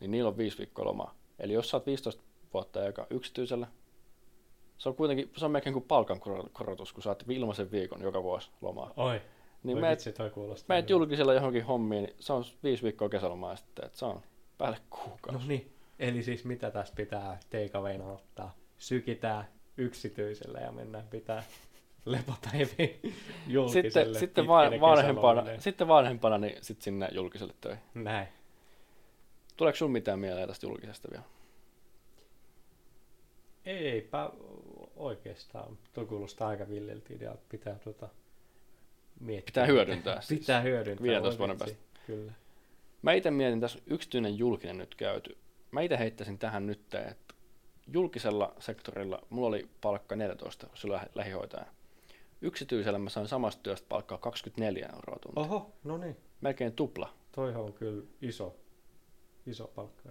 niin 0.01 0.11
niillä 0.11 0.27
on 0.27 0.37
viisi 0.37 0.57
viikkoa 0.57 0.85
lomaa. 0.85 1.15
Eli 1.39 1.53
jos 1.53 1.69
sä 1.69 1.77
oot 1.77 1.85
15 1.85 2.23
vuotta 2.53 2.79
joka 2.79 3.07
yksityisellä, 3.09 3.67
se 4.77 4.89
on 4.89 4.95
kuitenkin, 4.95 5.31
se 5.37 5.45
on 5.45 5.51
melkein 5.51 5.73
kuin 5.73 5.85
palkankorotus, 5.85 6.93
kun 6.93 7.03
saat 7.03 7.23
ilmaisen 7.29 7.71
viikon 7.71 8.01
joka 8.01 8.23
vuosi 8.23 8.49
lomaa. 8.61 8.93
Oi, 8.97 9.21
Niin 9.63 9.77
meet, 9.77 9.91
vitsi, 9.91 10.11
toi 10.11 10.29
kuulostaa. 10.29 10.75
meet 10.75 10.89
julkisella 10.89 11.33
johonkin 11.33 11.65
hommiin, 11.65 12.03
niin 12.03 12.15
se 12.19 12.33
on 12.33 12.43
viisi 12.63 12.83
viikkoa 12.83 13.09
kesälomaa 13.09 13.55
sitten, 13.55 13.85
että 13.85 13.97
se 13.97 14.05
on 14.05 14.21
päälle 14.57 14.77
kuukausi. 14.89 15.39
No 15.39 15.47
niin, 15.47 15.73
eli 15.99 16.23
siis 16.23 16.45
mitä 16.45 16.71
tässä 16.71 16.93
pitää 16.95 17.39
teikaveina 17.49 18.05
ottaa? 18.05 18.55
Sykitään 18.77 19.47
yksityisellä 19.77 20.59
ja 20.59 20.71
mennään 20.71 21.07
pitää 21.09 21.43
lepopäiviä 22.05 22.89
julkiselle. 23.47 23.91
sitten, 23.91 24.15
sitten 24.15 24.47
van, 24.47 24.81
vanhempana, 24.81 25.43
sitten 25.59 25.87
vanhempana, 25.87 26.37
niin 26.37 26.57
sitten 26.61 26.83
sinne 26.83 27.09
julkiselle 27.11 27.53
töihin. 27.61 27.83
Näin. 27.93 28.27
Tuleeko 29.57 29.77
sun 29.77 29.91
mitään 29.91 30.19
mieleen 30.19 30.47
tästä 30.47 30.65
julkisesta 30.65 31.07
vielä? 31.11 31.23
Eipä 33.65 34.29
oikeastaan. 34.95 35.77
Tuo 35.93 36.05
kuulostaa 36.05 36.47
aika 36.47 36.69
villiltä 36.69 37.13
idealta. 37.13 37.41
Pitää 37.49 37.75
tuota 37.75 38.09
miettiä. 39.19 39.45
Pitää 39.45 39.65
hyödyntää. 39.65 40.21
Siis. 40.21 40.39
Pitää 40.39 40.61
hyödyntää. 40.61 41.03
15 41.03 41.39
vuoden 41.39 41.57
päästä. 41.57 41.77
Kyllä. 42.07 42.31
Mä 43.01 43.13
itse 43.13 43.31
mietin 43.31 43.61
tässä 43.61 43.79
yksityinen 43.87 44.37
julkinen 44.37 44.77
nyt 44.77 44.95
käyty. 44.95 45.37
Mä 45.71 45.81
itse 45.81 45.99
heittäisin 45.99 46.39
tähän 46.39 46.67
nyt, 46.67 46.93
että 46.93 47.33
julkisella 47.87 48.55
sektorilla 48.59 49.21
mulla 49.29 49.47
oli 49.47 49.69
palkka 49.81 50.15
14 50.15 50.67
silloin 50.73 51.01
lähihoitaja. 51.15 51.65
Yksityisellä 52.41 52.99
mä 52.99 53.09
sain 53.09 53.27
samasta 53.27 53.63
työstä 53.63 53.85
palkkaa 53.89 54.17
24 54.17 54.89
euroa 54.93 55.19
tunti. 55.19 55.39
Oho, 55.39 55.71
no 55.83 55.97
niin. 55.97 56.17
Melkein 56.41 56.73
tupla. 56.73 57.13
Toi 57.31 57.55
on 57.55 57.73
kyllä 57.73 58.03
iso, 58.21 58.55
iso 59.45 59.67
palkka. 59.67 60.09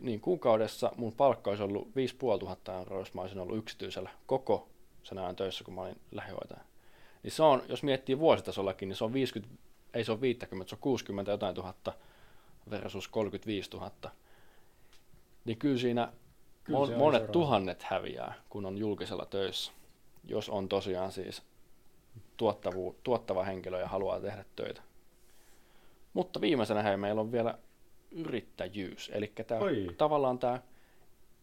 Niin 0.00 0.20
kuukaudessa 0.20 0.92
mun 0.96 1.12
palkka 1.12 1.50
olisi 1.50 1.62
ollut 1.62 1.96
5500 1.96 2.78
euroa, 2.78 2.98
jos 2.98 3.14
mä 3.14 3.20
olisin 3.20 3.40
ollut 3.40 3.58
yksityisellä 3.58 4.10
koko 4.26 4.68
sen 5.02 5.18
ajan 5.18 5.36
töissä, 5.36 5.64
kun 5.64 5.74
mä 5.74 5.80
olin 5.80 6.00
lähihoitaja. 6.10 6.60
Niin 7.22 7.32
se 7.32 7.42
on, 7.42 7.62
jos 7.68 7.82
miettii 7.82 8.18
vuositasollakin, 8.18 8.88
niin 8.88 8.96
se 8.96 9.04
on 9.04 9.12
50, 9.12 9.54
ei 9.94 10.04
se 10.04 10.12
ole 10.12 10.20
50, 10.20 10.70
se 10.70 10.74
on 10.74 10.80
60 10.80 11.30
jotain 11.30 11.54
tuhatta 11.54 11.92
versus 12.70 13.08
35 13.08 13.70
000. 13.70 13.90
Niin 15.44 15.58
kyllä 15.58 15.78
siinä 15.78 16.12
kyllä 16.64 16.78
mon, 16.78 16.88
monet 16.88 16.98
seuraava. 16.98 17.32
tuhannet 17.32 17.82
häviää, 17.82 18.34
kun 18.48 18.66
on 18.66 18.78
julkisella 18.78 19.26
töissä, 19.26 19.72
jos 20.24 20.48
on 20.48 20.68
tosiaan 20.68 21.12
siis 21.12 21.42
tuottavu, 22.36 22.96
tuottava 23.02 23.44
henkilö 23.44 23.80
ja 23.80 23.88
haluaa 23.88 24.20
tehdä 24.20 24.44
töitä. 24.56 24.82
Mutta 26.12 26.40
viimeisenä 26.40 26.82
hei, 26.82 26.96
meillä 26.96 27.20
on 27.20 27.32
vielä 27.32 27.58
yrittäjyys. 28.10 29.10
Eli 29.14 29.32
tämä, 29.46 29.60
tavallaan 29.96 30.38
tämä 30.38 30.62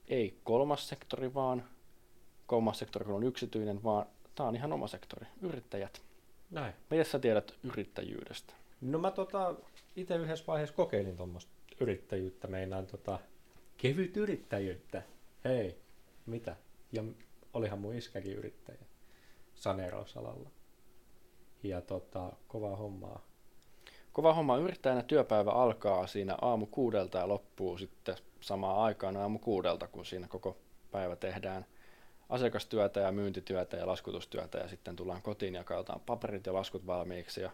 ei 0.07 0.39
kolmas 0.43 0.89
sektori, 0.89 1.33
vaan 1.33 1.63
kolmas 2.47 2.79
sektori 2.79 3.05
kun 3.05 3.15
on 3.15 3.23
yksityinen, 3.23 3.83
vaan 3.83 4.05
tämä 4.35 4.49
on 4.49 4.55
ihan 4.55 4.73
oma 4.73 4.87
sektori, 4.87 5.25
yrittäjät. 5.41 6.01
Näin. 6.51 6.73
Miten 6.89 7.05
sä 7.05 7.19
tiedät 7.19 7.53
yrittäjyydestä? 7.63 8.53
No 8.81 8.99
mä 8.99 9.11
tota, 9.11 9.55
itse 9.95 10.15
yhdessä 10.15 10.45
vaiheessa 10.47 10.75
kokeilin 10.75 11.17
tuommoista 11.17 11.51
yrittäjyyttä, 11.79 12.47
meinaan 12.47 12.87
tota, 12.87 13.19
kevyt 13.77 14.17
yrittäjyyttä. 14.17 15.03
Hei, 15.43 15.79
mitä? 16.25 16.55
Ja 16.91 17.03
olihan 17.53 17.79
mun 17.79 17.95
iskäkin 17.95 18.33
yrittäjä 18.33 18.79
saneerausalalla. 19.55 20.49
Ja 21.63 21.81
tota, 21.81 22.33
kovaa 22.47 22.75
hommaa. 22.75 23.25
Kova 24.15 24.33
homma 24.33 24.57
yrittäjänä 24.57 25.03
työpäivä 25.03 25.51
alkaa 25.51 26.07
siinä 26.07 26.37
aamu 26.41 26.65
kuudelta 26.65 27.17
ja 27.17 27.27
loppuu 27.27 27.77
sitten 27.77 28.15
samaan 28.41 28.77
aikaan 28.77 29.17
aamu 29.17 29.39
kuudelta, 29.39 29.87
kun 29.87 30.05
siinä 30.05 30.27
koko 30.27 30.57
päivä 30.91 31.15
tehdään 31.15 31.65
asiakastyötä 32.29 32.99
ja 32.99 33.11
myyntityötä 33.11 33.77
ja 33.77 33.87
laskutustyötä 33.87 34.57
ja 34.57 34.67
sitten 34.67 34.95
tullaan 34.95 35.21
kotiin 35.21 35.55
ja 35.55 35.63
katsotaan 35.63 35.99
paperit 35.99 36.45
ja 36.45 36.53
laskut 36.53 36.87
valmiiksi 36.87 37.41
ja 37.41 37.51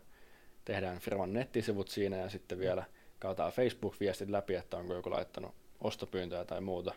tehdään 0.65 1.00
firman 1.00 1.34
nettisivut 1.34 1.88
siinä 1.88 2.17
ja 2.17 2.30
sitten 2.30 2.60
vielä 2.60 2.84
katsotaan 3.19 3.52
Facebook-viestit 3.52 4.30
läpi, 4.30 4.56
että 4.56 4.78
onko 4.78 4.93
joku 4.93 5.12
laittanut 5.12 5.52
ostopyyntöjä 5.80 6.45
tai 6.45 6.62
muuta. 6.62 6.93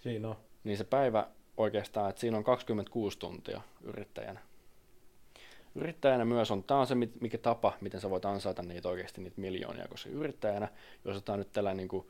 Siinä 0.00 0.28
on. 0.28 0.36
Niin 0.64 0.78
se 0.78 0.84
päivä 0.84 1.26
oikeastaan, 1.56 2.10
että 2.10 2.20
siinä 2.20 2.36
on 2.36 2.44
26 2.44 3.18
tuntia 3.18 3.60
yrittäjänä. 3.82 4.40
Yrittäjänä 5.74 6.24
myös 6.24 6.50
on, 6.50 6.64
tämä 6.64 6.80
on 6.80 6.86
se 6.86 6.94
mikä 6.94 7.38
tapa, 7.38 7.72
miten 7.80 8.00
sä 8.00 8.10
voit 8.10 8.24
ansaita 8.24 8.62
niitä 8.62 8.88
oikeasti 8.88 9.20
niitä 9.20 9.40
miljoonia, 9.40 9.88
koska 9.88 10.10
yrittäjänä, 10.10 10.68
jos 11.04 11.16
otetaan 11.16 11.38
nyt 11.38 11.52
tällainen 11.52 11.76
niin 11.76 11.88
kuin, 11.88 12.06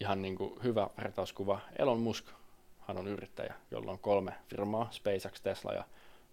ihan 0.00 0.22
niin 0.22 0.36
kuin 0.36 0.62
hyvä 0.62 0.90
vertauskuva, 0.96 1.60
Elon 1.78 2.00
Musk 2.00 2.26
hän 2.88 2.98
on 2.98 3.08
yrittäjä, 3.08 3.54
jolla 3.70 3.92
on 3.92 3.98
kolme 3.98 4.34
firmaa, 4.48 4.88
SpaceX, 4.90 5.40
Tesla 5.40 5.72
ja 5.72 5.84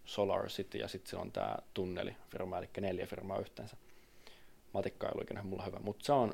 Solar 0.05 0.47
City, 0.47 0.77
ja 0.77 0.87
sitten 0.87 1.19
on 1.19 1.31
tämä 1.31 1.57
tunnelifirma, 1.73 2.57
eli 2.57 2.69
neljä 2.79 3.05
firmaa 3.05 3.39
yhteensä. 3.39 3.77
Matikka 4.73 5.07
ei 5.07 5.11
ole 5.15 5.41
mulla 5.43 5.65
hyvä, 5.65 5.79
mutta 5.79 6.05
se 6.05 6.11
on 6.13 6.33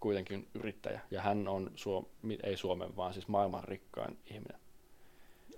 kuitenkin 0.00 0.48
yrittäjä, 0.54 1.00
ja 1.10 1.22
hän 1.22 1.48
on, 1.48 1.70
Suom- 1.74 2.06
ei 2.42 2.56
Suomen, 2.56 2.96
vaan 2.96 3.12
siis 3.12 3.28
maailman 3.28 3.64
rikkain 3.64 4.18
ihminen. 4.26 4.60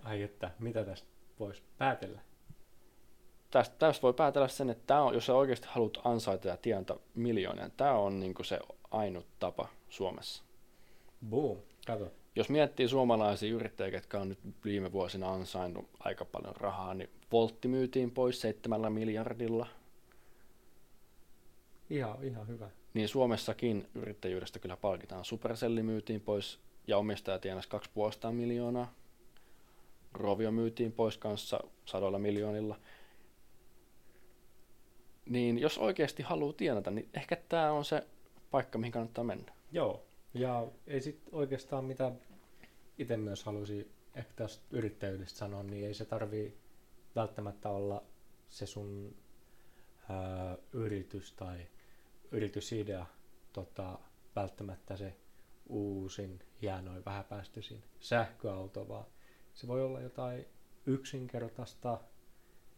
Ai 0.03 0.23
että, 0.23 0.51
mitä 0.59 0.85
tästä 0.85 1.09
voisi 1.41 1.63
päätellä? 1.79 2.21
Tästä, 3.55 3.77
tästä 3.79 4.03
voi 4.03 4.13
päätellä 4.13 4.49
sen, 4.49 4.71
että 4.71 4.85
tämä 4.87 5.03
on, 5.03 5.15
jos 5.15 5.27
sä 5.27 5.35
oikeasti 5.35 5.67
haluat 5.71 5.99
ansaita 6.05 6.49
ja 6.49 6.57
tienata 6.57 6.97
miljoonia, 7.15 7.71
tämä 7.77 7.93
on 7.93 8.21
niin 8.21 8.35
se 8.45 8.59
ainut 8.91 9.27
tapa 9.39 9.69
Suomessa. 9.89 10.45
Boom, 11.31 11.59
kato 11.87 12.11
jos 12.37 12.49
miettii 12.49 12.89
suomalaisia 12.89 13.55
yrittäjiä, 13.55 13.97
jotka 13.97 14.21
on 14.21 14.29
nyt 14.29 14.39
viime 14.65 14.93
vuosina 14.93 15.33
ansainnut 15.33 15.89
aika 16.01 16.25
paljon 16.25 16.57
rahaa, 16.57 16.95
niin 16.95 17.11
Voltti 17.33 17.69
myytiin 17.69 18.11
pois 18.11 18.41
seitsemällä 18.41 18.91
miljardilla. 18.91 19.67
Ihan, 21.91 22.25
ihan 22.25 22.49
hyvä. 22.49 22.71
Niin 22.95 23.09
Suomessakin 23.09 23.89
yrittäjyydestä 23.95 24.59
kyllä 24.59 24.77
palkitaan. 24.77 25.25
Supercelli 25.25 25.83
myytiin 25.83 26.21
pois 26.21 26.61
ja 26.87 26.99
omistaja 26.99 27.39
tienasi 27.39 27.69
2,5 28.27 28.33
miljoonaa. 28.33 28.95
Rovio 30.13 30.51
myytiin 30.51 30.93
pois 30.93 31.19
kanssa 31.19 31.61
sadoilla 31.85 32.19
miljoonilla. 32.19 32.77
Niin 35.29 35.59
jos 35.59 35.79
oikeasti 35.79 36.23
haluaa 36.23 36.53
tienata, 36.53 36.91
niin 36.91 37.09
ehkä 37.15 37.37
tämä 37.49 37.73
on 37.73 37.85
se 37.85 38.07
paikka, 38.51 38.79
mihin 38.79 38.93
kannattaa 38.93 39.25
mennä. 39.25 39.53
Joo, 39.73 40.07
ja 40.35 40.67
ei 40.87 41.01
sitten 41.01 41.35
oikeastaan 41.35 41.85
mitä 41.85 42.13
itse 42.99 43.17
myös 43.17 43.45
halusin 43.45 43.91
ehkä 44.15 44.33
tästä 44.37 44.65
yrittäjyydestä 44.71 45.39
sanoa, 45.39 45.63
niin 45.63 45.87
ei 45.87 45.95
se 45.95 46.05
tarvii 46.05 46.59
välttämättä 47.17 47.69
olla 47.69 48.03
se 48.49 48.67
sun 48.67 49.17
ää, 50.09 50.57
yritys 50.73 51.33
tai 51.33 51.67
yritysidea 52.31 53.07
tota, 53.53 53.99
välttämättä 54.37 54.97
se 54.97 55.17
uusin, 55.69 56.39
hienoin, 56.63 57.05
vähäpäästöisin 57.05 57.83
sähköauto, 58.01 58.89
vaan 58.89 59.05
se 59.55 59.67
voi 59.67 59.83
olla 59.83 60.01
jotain 60.01 60.47
yksinkertaista 60.87 62.01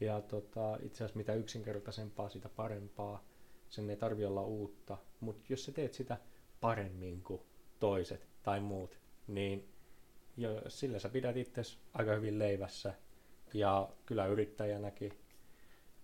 ja 0.00 0.20
tota, 0.20 0.76
itse 0.82 0.96
asiassa 1.04 1.18
mitä 1.18 1.34
yksinkertaisempaa, 1.34 2.28
sitä 2.28 2.48
parempaa. 2.48 3.24
Sen 3.68 3.90
ei 3.90 3.96
tarvi 3.96 4.24
olla 4.24 4.42
uutta, 4.42 4.98
mutta 5.20 5.44
jos 5.48 5.64
sä 5.64 5.72
teet 5.72 5.94
sitä 5.94 6.18
paremmin 6.60 7.22
kuin 7.22 7.42
toiset 7.80 8.28
tai 8.42 8.60
muut, 8.60 8.98
niin 9.26 9.68
jo, 10.36 10.62
sillä 10.68 10.98
sä 10.98 11.08
pidät 11.08 11.36
itse 11.36 11.62
aika 11.94 12.14
hyvin 12.14 12.38
leivässä. 12.38 12.94
Ja 13.54 13.88
kyllä 14.06 14.26
yrittäjänäkin 14.26 15.12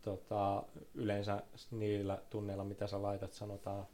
tota, 0.03 0.63
yleensä 0.95 1.43
niillä 1.71 2.23
tunneilla, 2.31 2.65
mitä 2.65 2.87
sä 2.87 3.03
laitat, 3.03 3.33
sanotaan 3.33 3.87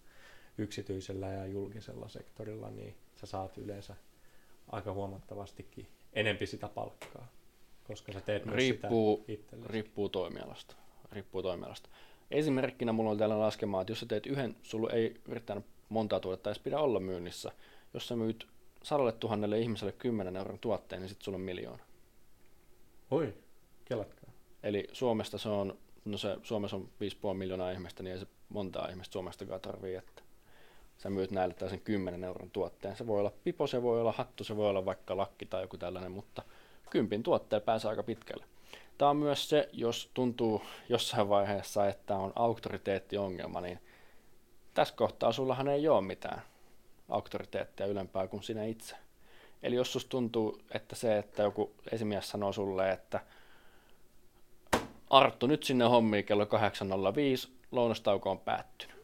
yksityisellä 0.58 1.28
ja 1.28 1.46
julkisella 1.46 2.08
sektorilla, 2.08 2.70
niin 2.70 2.96
sä 3.16 3.26
saat 3.26 3.58
yleensä 3.58 3.96
aika 4.68 4.92
huomattavastikin 4.92 5.88
enempi 6.12 6.46
sitä 6.46 6.68
palkkaa, 6.68 7.32
koska 7.88 8.12
sä 8.12 8.20
teet 8.20 8.46
riippuu, 8.46 9.24
sitä 9.26 9.56
Riippuu 9.66 10.08
toimialasta. 10.08 10.76
Riippuu 11.12 11.42
toimialasta. 11.42 11.88
Esimerkkinä 12.30 12.92
mulla 12.92 13.10
on 13.10 13.18
täällä 13.18 13.38
laskemaa, 13.38 13.80
että 13.80 13.90
jos 13.90 14.00
sä 14.00 14.06
teet 14.06 14.26
yhden, 14.26 14.56
sulla 14.62 14.90
ei 14.90 15.20
yrittänyt 15.28 15.64
montaa 15.88 16.20
tuotetta 16.20 16.50
edes 16.50 16.62
pidä 16.62 16.78
olla 16.78 17.00
myynnissä. 17.00 17.52
Jos 17.94 18.08
sä 18.08 18.16
myyt 18.16 18.46
sadalle 18.82 19.12
tuhannelle 19.12 19.58
ihmiselle 19.58 19.92
10 19.92 20.36
euron 20.36 20.58
tuotteen, 20.58 21.02
niin 21.02 21.08
sitten 21.08 21.24
sulla 21.24 21.36
on 21.36 21.42
miljoona. 21.42 21.82
Oi, 23.10 23.34
kelatkaa. 23.84 24.30
Eli 24.62 24.88
Suomesta 24.92 25.38
se 25.38 25.48
on, 25.48 25.78
no 26.04 26.18
se, 26.18 26.36
Suomessa 26.42 26.76
on 26.76 26.88
5,5 27.28 27.34
miljoonaa 27.34 27.70
ihmistä, 27.70 28.02
niin 28.02 28.12
ei 28.12 28.18
se 28.18 28.26
montaa 28.48 28.88
ihmistä 28.88 29.12
Suomestakaan 29.12 29.60
tarvii, 29.60 29.94
että 29.94 30.22
sä 30.98 31.10
myyt 31.10 31.30
näille 31.30 31.54
tällaisen 31.54 31.80
10 31.80 32.24
euron 32.24 32.50
tuotteen. 32.50 32.96
Se 32.96 33.06
voi 33.06 33.20
olla 33.20 33.32
pipo, 33.44 33.66
se 33.66 33.82
voi 33.82 34.00
olla 34.00 34.12
hattu, 34.12 34.44
se 34.44 34.56
voi 34.56 34.70
olla 34.70 34.84
vaikka 34.84 35.16
lakki 35.16 35.46
tai 35.46 35.62
joku 35.62 35.76
tällainen, 35.76 36.12
mutta 36.12 36.42
kympin 36.90 37.22
tuotteen 37.22 37.62
pääsee 37.62 37.90
aika 37.90 38.02
pitkälle. 38.02 38.44
Tämä 38.98 39.10
on 39.10 39.16
myös 39.16 39.48
se, 39.48 39.68
jos 39.72 40.10
tuntuu 40.14 40.62
jossain 40.88 41.28
vaiheessa, 41.28 41.88
että 41.88 42.16
on 42.16 42.32
auktoriteettiongelma, 42.36 43.60
niin 43.60 43.80
tässä 44.74 44.94
kohtaa 44.96 45.32
sullahan 45.32 45.68
ei 45.68 45.88
ole 45.88 46.00
mitään 46.00 46.42
auktoriteettia 47.08 47.86
ylempää 47.86 48.26
kuin 48.26 48.42
sinä 48.42 48.64
itse. 48.64 48.96
Eli 49.62 49.76
jos 49.76 49.92
susta 49.92 50.08
tuntuu, 50.08 50.60
että 50.74 50.96
se, 50.96 51.18
että 51.18 51.42
joku 51.42 51.74
esimies 51.92 52.30
sanoo 52.30 52.52
sulle, 52.52 52.92
että 52.92 53.20
Arttu 55.10 55.46
nyt 55.46 55.62
sinne 55.62 55.84
hommiin 55.84 56.24
kello 56.24 56.44
8.05, 56.44 57.50
lounastauko 57.70 58.30
on 58.30 58.38
päättynyt. 58.38 58.96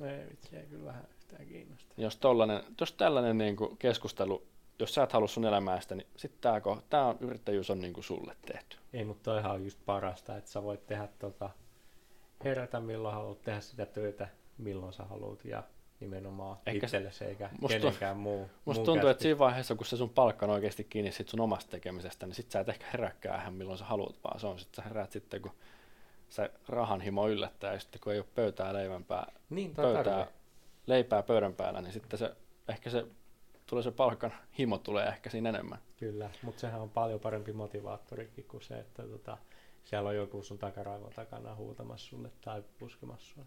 Ei 0.00 0.30
vitsi, 0.30 0.56
ei 0.56 0.66
kyllä 0.66 0.84
vähän 0.84 1.04
yhtään 1.18 1.46
kiinnosta. 1.46 1.94
Jos, 1.96 2.16
tollanen, 2.16 2.62
jos 2.80 2.92
tällainen 2.92 3.38
niin 3.38 3.56
kuin 3.56 3.76
keskustelu, 3.76 4.46
jos 4.80 4.94
sä 4.94 5.02
et 5.02 5.12
halua 5.12 5.28
sun 5.28 5.44
elämästä, 5.44 5.94
niin 5.94 6.06
sitten 6.16 6.40
tämä, 6.40 6.60
tämä 6.90 7.06
on, 7.06 7.16
yrittäjyys 7.20 7.70
on 7.70 7.80
niin 7.80 7.92
kuin 7.92 8.04
sulle 8.04 8.36
tehty. 8.46 8.76
Ei, 8.92 9.04
mutta 9.04 9.22
toihan 9.22 9.52
on 9.52 9.64
just 9.64 9.78
parasta, 9.86 10.36
että 10.36 10.50
sä 10.50 10.62
voit 10.62 10.86
tehdä 10.86 11.08
tota, 11.18 11.50
herätä 12.44 12.80
milloin 12.80 13.14
haluat 13.14 13.42
tehdä 13.42 13.60
sitä 13.60 13.86
työtä, 13.86 14.28
milloin 14.58 14.92
sä 14.92 15.04
haluat 15.04 15.44
ja 15.44 15.62
nimenomaan 16.00 16.58
Ehkä 16.66 16.86
itsellesi 16.86 17.24
eikä 17.24 17.50
musta, 17.60 17.78
kenenkään 17.78 18.16
muu. 18.16 18.50
Musta 18.64 18.84
tuntuu, 18.84 18.94
kästi. 18.94 19.10
että 19.10 19.22
siinä 19.22 19.38
vaiheessa, 19.38 19.74
kun 19.74 19.86
se 19.86 19.96
sun 19.96 20.10
palkka 20.10 20.46
on 20.46 20.52
oikeasti 20.52 20.84
kiinni 20.84 21.12
sit 21.12 21.28
sun 21.28 21.40
omasta 21.40 21.70
tekemisestä, 21.70 22.26
niin 22.26 22.34
sit 22.34 22.50
sä 22.50 22.60
et 22.60 22.68
ehkä 22.68 22.86
heräkkää 22.92 23.40
ihan 23.40 23.54
milloin 23.54 23.78
sä 23.78 23.84
haluat, 23.84 24.24
vaan 24.24 24.40
se 24.40 24.46
on 24.46 24.58
sit 24.58 24.74
sä 24.74 24.82
herät 24.82 25.12
sitten, 25.12 25.42
kun 25.42 25.52
se 26.28 26.50
rahan 26.68 27.00
himo 27.00 27.28
yllättää, 27.28 27.72
ja 27.72 27.80
sitten 27.80 28.00
kun 28.00 28.12
ei 28.12 28.18
ole 28.18 28.26
pöytää 28.34 28.72
leivänpää, 28.72 29.32
niin, 29.50 29.74
pöytää, 29.74 30.04
tarve. 30.04 30.32
leipää 30.86 31.22
pöydän 31.22 31.54
päällä, 31.54 31.80
niin 31.80 31.92
sitten 31.92 32.18
se, 32.18 32.34
ehkä 32.68 32.90
se 32.90 33.06
tulee 33.70 33.82
se 33.82 33.90
palkan 33.90 34.32
himo 34.58 34.78
tulee 34.78 35.06
ehkä 35.06 35.30
siinä 35.30 35.48
enemmän. 35.48 35.78
Kyllä, 35.96 36.30
mutta 36.42 36.60
sehän 36.60 36.80
on 36.80 36.90
paljon 36.90 37.20
parempi 37.20 37.52
motivaattorikin 37.52 38.44
kuin 38.44 38.62
se, 38.62 38.78
että 38.78 39.02
tota, 39.02 39.38
siellä 39.84 40.08
on 40.08 40.16
joku 40.16 40.42
sun 40.42 40.58
takaraivon 40.58 41.12
takana 41.12 41.54
huutamassa 41.54 42.08
sulle 42.08 42.30
tai 42.40 42.62
puskemassa 42.78 43.34
sulle. 43.34 43.46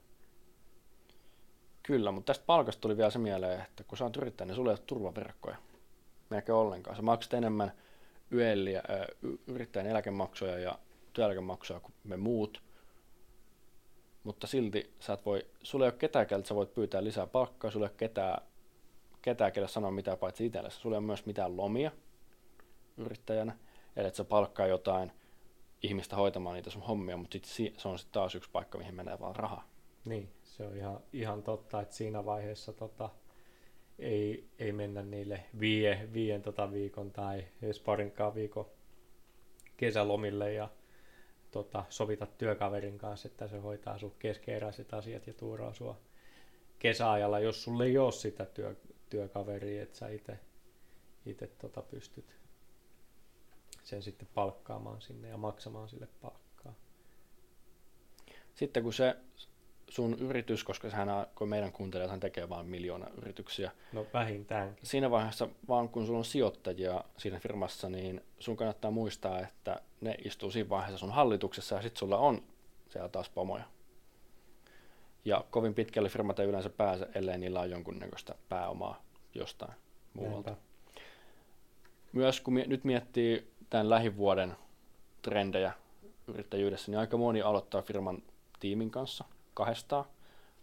Kyllä, 1.84 2.12
mutta 2.12 2.34
tästä 2.34 2.46
palkasta 2.46 2.82
tuli 2.82 2.98
vielä 2.98 3.10
se 3.10 3.20
mieleen, 3.20 3.62
että 3.62 3.84
kun 3.84 3.98
sä 3.98 4.04
oot 4.04 4.18
yrittäjä, 4.18 4.46
niin 4.46 4.56
sulla 4.56 4.72
ei 4.72 4.78
ole 4.78 4.84
turvaverkkoja. 4.88 5.58
Melkein 6.30 6.56
ollenkaan. 6.56 6.96
Sä 6.96 7.02
maksat 7.02 7.34
enemmän 7.34 7.72
yöliä, 8.32 8.84
yrittäjän 9.48 9.88
eläkemaksuja 9.88 10.60
ja 10.60 10.80
työeläkemaksuja 11.14 11.80
kuin 11.80 11.94
me 12.04 12.18
muut. 12.18 12.64
Mutta 14.24 14.48
silti 14.48 14.94
sä 15.00 15.14
et 15.14 15.26
voi, 15.26 15.46
sulla 15.64 15.86
ei 15.86 15.92
ole 15.92 15.98
ketään, 16.00 16.28
keltä 16.28 16.48
sä 16.48 16.56
voit 16.56 16.74
pyytää 16.74 17.04
lisää 17.04 17.28
palkkaa, 17.28 17.72
sulla 17.72 17.86
ei 17.86 17.90
ole 17.90 17.98
ketään, 17.98 18.42
ketään 19.24 19.52
kelle 19.52 19.68
sanoa 19.68 19.92
mitään 19.92 20.18
paitsi 20.18 20.46
itsellesi. 20.46 20.78
Sulla 20.78 20.96
ei 20.96 20.98
ole 20.98 21.06
myös 21.06 21.26
mitään 21.26 21.58
lomia 21.58 21.92
yrittäjänä, 22.98 23.58
eli 23.96 24.08
että 24.08 24.18
sä 24.18 24.24
palkkaa 24.24 24.68
jotain 24.68 25.12
ihmistä 25.84 26.16
hoitamaan 26.16 26.56
niitä 26.56 26.70
sun 26.70 26.82
hommia, 26.82 27.18
mutta 27.18 27.38
sit 27.44 27.80
se 27.80 27.88
on 27.88 28.00
sitten 28.00 28.14
taas 28.14 28.36
yksi 28.36 28.50
paikka, 28.52 28.78
mihin 28.78 28.96
menee 28.96 29.20
vaan 29.20 29.36
rahaa. 29.36 29.68
Niin, 30.06 30.30
se 30.44 30.64
on 30.64 30.78
ihan, 30.78 31.00
ihan 31.14 31.44
totta, 31.44 31.82
että 31.82 31.96
siinä 31.96 32.26
vaiheessa 32.26 32.74
tota, 32.74 33.10
ei, 34.00 34.48
ei 34.60 34.72
mennä 34.72 35.02
niille 35.02 35.44
vie, 35.60 36.10
viien 36.14 36.42
tota 36.42 36.72
viikon 36.72 37.12
tai 37.12 37.46
edes 37.62 37.80
parinkaan 37.80 38.36
viikon 38.36 38.66
kesälomille 39.78 40.54
ja 40.54 40.70
tota, 41.52 41.86
sovita 41.90 42.26
työkaverin 42.26 42.98
kanssa, 42.98 43.28
että 43.28 43.48
se 43.48 43.58
hoitaa 43.58 43.98
sun 43.98 44.16
keskeeräiset 44.20 44.94
asiat 44.94 45.28
ja 45.28 45.34
tuuraa 45.34 45.74
sua 45.74 45.98
kesäajalla, 46.80 47.40
jos 47.40 47.64
sulle 47.64 47.86
ei 47.86 47.98
ole 47.98 48.12
sitä 48.12 48.46
työ, 48.46 48.76
työkaveria, 49.14 49.84
että 49.84 49.98
sä 49.98 50.08
itse 51.26 51.48
tota 51.48 51.82
pystyt 51.82 52.26
sen 53.84 54.04
sitten 54.04 54.28
palkkaamaan 54.34 55.02
sinne 55.02 55.30
ja 55.30 55.38
maksamaan 55.38 55.90
sille 55.90 56.08
palkkaa. 56.22 56.74
Sitten 58.56 58.84
kun 58.84 58.94
se 58.94 59.16
sun 59.90 60.14
yritys, 60.20 60.64
koska 60.64 60.90
sehän, 60.90 61.08
kun 61.36 61.50
meidän 61.50 61.72
kuuntelijathan 61.72 62.20
tekee 62.20 62.50
vain 62.50 62.66
miljoona 62.66 63.08
yrityksiä. 63.18 63.72
No 63.92 64.06
vähintäänkin. 64.14 64.86
Siinä 64.86 65.12
vaiheessa, 65.12 65.50
vaan 65.68 65.90
kun 65.90 66.06
sulla 66.06 66.20
on 66.20 66.26
sijoittajia 66.26 67.04
siinä 67.18 67.40
firmassa, 67.40 67.90
niin 67.90 68.22
sun 68.40 68.58
kannattaa 68.58 68.92
muistaa, 68.92 69.40
että 69.42 69.82
ne 70.02 70.16
istuu 70.26 70.52
siinä 70.52 70.70
vaiheessa 70.70 70.98
sun 70.98 71.12
hallituksessa 71.12 71.76
ja 71.76 71.82
sitten 71.82 72.00
sulla 72.00 72.18
on 72.18 72.44
siellä 72.90 73.10
taas 73.10 73.30
pomoja. 73.30 73.64
Ja 75.26 75.46
kovin 75.52 75.74
pitkälle 75.74 76.10
firmat 76.10 76.40
ei 76.40 76.48
yleensä 76.48 76.70
pääse, 76.70 77.08
ellei 77.16 77.38
niillä 77.38 77.60
on 77.60 77.70
jonkunnäköistä 77.70 78.36
pääomaa 78.50 79.02
jostain 79.34 79.74
muualta. 80.14 80.50
Näinpä. 80.50 80.64
Myös 82.14 82.42
kun 82.42 82.54
nyt 82.54 82.84
miettii 82.84 83.52
tämän 83.70 83.90
lähivuoden 83.90 84.56
trendejä 85.22 85.74
yrittäjyydessä, 86.28 86.92
niin 86.92 87.00
aika 87.00 87.18
moni 87.18 87.42
aloittaa 87.42 87.82
firman 87.82 88.24
tiimin 88.60 88.92
kanssa– 88.92 89.26
kahdesta, 89.54 90.06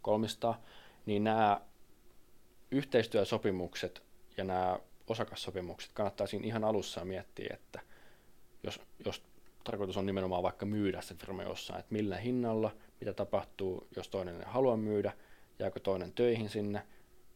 kolmista, 0.02 0.54
niin 1.06 1.24
nämä 1.24 1.60
yhteistyösopimukset 2.70 4.02
ja 4.36 4.44
nämä 4.44 4.78
osakassopimukset 5.06 5.92
kannattaa 5.92 6.26
siinä 6.26 6.46
ihan 6.46 6.64
alussa 6.64 7.04
miettiä, 7.04 7.50
että 7.54 7.80
jos, 8.62 8.80
jos 9.04 9.22
tarkoitus 9.64 9.96
on 9.96 10.06
nimenomaan 10.06 10.42
vaikka 10.42 10.66
myydä 10.66 11.00
se 11.00 11.14
firma 11.14 11.42
jossain, 11.42 11.80
että 11.80 11.94
millä 11.94 12.16
hinnalla, 12.16 12.70
mitä 13.00 13.12
tapahtuu, 13.12 13.88
jos 13.96 14.08
toinen 14.08 14.36
ei 14.36 14.46
halua 14.46 14.76
myydä, 14.76 15.12
jääkö 15.58 15.80
toinen 15.80 16.12
töihin 16.12 16.48
sinne, 16.48 16.82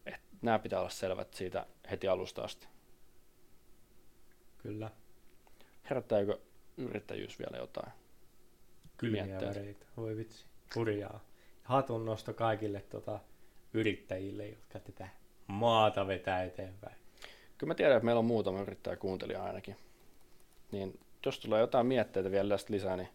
että 0.07 0.27
nämä 0.43 0.59
pitää 0.59 0.79
olla 0.79 0.91
selvät 0.91 1.35
siitä 1.35 1.67
heti 1.91 2.09
alusta 2.09 2.43
asti. 2.43 2.67
Kyllä. 4.59 4.91
Herättääkö 5.91 6.39
yrittäjyys 6.77 7.39
vielä 7.39 7.57
jotain? 7.57 7.93
Kyllä, 8.97 9.19
Voi 9.97 10.17
vitsi, 10.17 10.45
hurjaa 10.75 11.21
hatun 11.65 12.05
nosto 12.05 12.35
kaikille 12.35 12.81
tota, 12.81 13.21
yrittäjille, 13.75 14.49
jotka 14.49 14.79
tätä 14.79 15.09
maata 15.47 16.07
vetää 16.07 16.45
eteenpäin. 16.45 16.97
Kyllä 17.59 17.71
mä 17.71 17.75
tiedän, 17.75 17.97
että 17.97 18.05
meillä 18.05 18.19
on 18.19 18.25
muutama 18.25 18.61
yrittäjä 18.61 18.97
kuuntelija 18.97 19.45
ainakin. 19.45 19.77
Niin 20.73 21.01
jos 21.27 21.41
tulee 21.41 21.61
jotain 21.61 21.87
mietteitä 21.87 22.31
vielä 22.31 22.49
tästä 22.49 22.73
lisää, 22.73 22.97
niin 22.97 23.09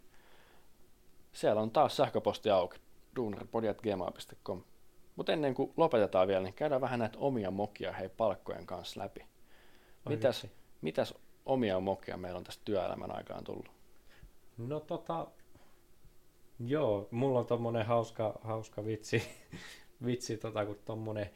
siellä 1.39 1.61
on 1.61 1.71
taas 1.71 1.97
sähköposti 1.97 2.49
auki, 2.49 2.77
duunarpodi.gmail.com. 3.15 4.63
Mutta 5.15 5.33
ennen 5.33 5.53
kuin 5.53 5.73
lopetetaan 5.77 6.27
vielä, 6.27 6.43
niin 6.43 6.53
käydään 6.53 6.81
vähän 6.81 6.99
näitä 6.99 7.17
omia 7.19 7.51
mokia 7.51 7.91
hei 7.91 8.09
palkkojen 8.09 8.65
kanssa 8.65 8.99
läpi. 8.99 9.25
mitäs, 10.09 10.47
mitäs 10.81 11.13
omia 11.45 11.79
mokia 11.79 12.17
meillä 12.17 12.37
on 12.37 12.43
tästä 12.43 12.61
työelämän 12.65 13.15
aikaan 13.15 13.43
tullut? 13.43 13.71
No 14.57 14.79
tota, 14.79 15.27
Joo, 16.59 17.07
mulla 17.11 17.39
on 17.39 17.45
tommonen 17.45 17.85
hauska, 17.85 18.39
hauska 18.41 18.85
vitsi, 18.85 19.23
vitsi 20.05 20.37
tota, 20.37 20.65
kun 20.65 20.79
tommonen 20.85 21.29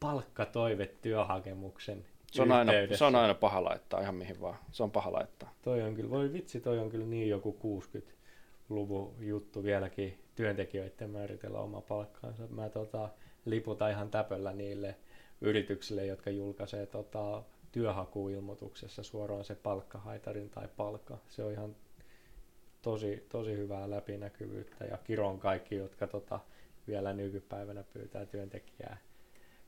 palkkatoive 0.00 0.86
työhakemuksen 0.86 2.04
se 2.32 2.42
on, 2.42 2.52
aina, 2.52 2.72
se 2.94 3.04
on 3.04 3.14
aina 3.14 3.34
paha 3.34 3.64
laittaa 3.64 4.00
ihan 4.00 4.14
mihin 4.14 4.40
vaan. 4.40 4.56
Se 4.70 4.82
on 4.82 4.90
paha 4.90 5.12
laittaa. 5.12 5.54
Toi 5.62 5.82
on 5.82 5.94
kyllä, 5.94 6.10
voi 6.10 6.32
vitsi, 6.32 6.60
toi 6.60 6.78
on 6.78 6.90
kyllä 6.90 7.06
niin 7.06 7.28
joku 7.28 7.52
60-luvun 8.70 9.14
juttu 9.20 9.62
vieläkin 9.62 10.18
työntekijöiden 10.34 11.10
määritellä 11.10 11.58
oma 11.58 11.80
palkkaansa. 11.80 12.42
Mä 12.50 12.68
tota, 12.68 13.08
liputan 13.44 13.90
ihan 13.90 14.10
täpöllä 14.10 14.52
niille 14.52 14.96
yrityksille, 15.40 16.06
jotka 16.06 16.30
julkaisee 16.30 16.86
tota, 16.86 17.42
työhakuilmoituksessa 17.72 19.02
suoraan 19.02 19.44
se 19.44 19.54
palkkahaitarin 19.54 20.50
tai 20.50 20.68
palkka. 20.76 21.18
Se 21.28 21.44
on 21.44 21.52
ihan 21.52 21.76
tosi, 22.82 23.26
tosi 23.28 23.56
hyvää 23.56 23.90
läpinäkyvyyttä 23.90 24.84
ja 24.84 24.98
kiron 25.04 25.38
kaikki, 25.38 25.74
jotka 25.74 26.06
tota, 26.06 26.40
vielä 26.86 27.12
nykypäivänä 27.12 27.84
pyytää 27.92 28.26
työntekijää 28.26 28.96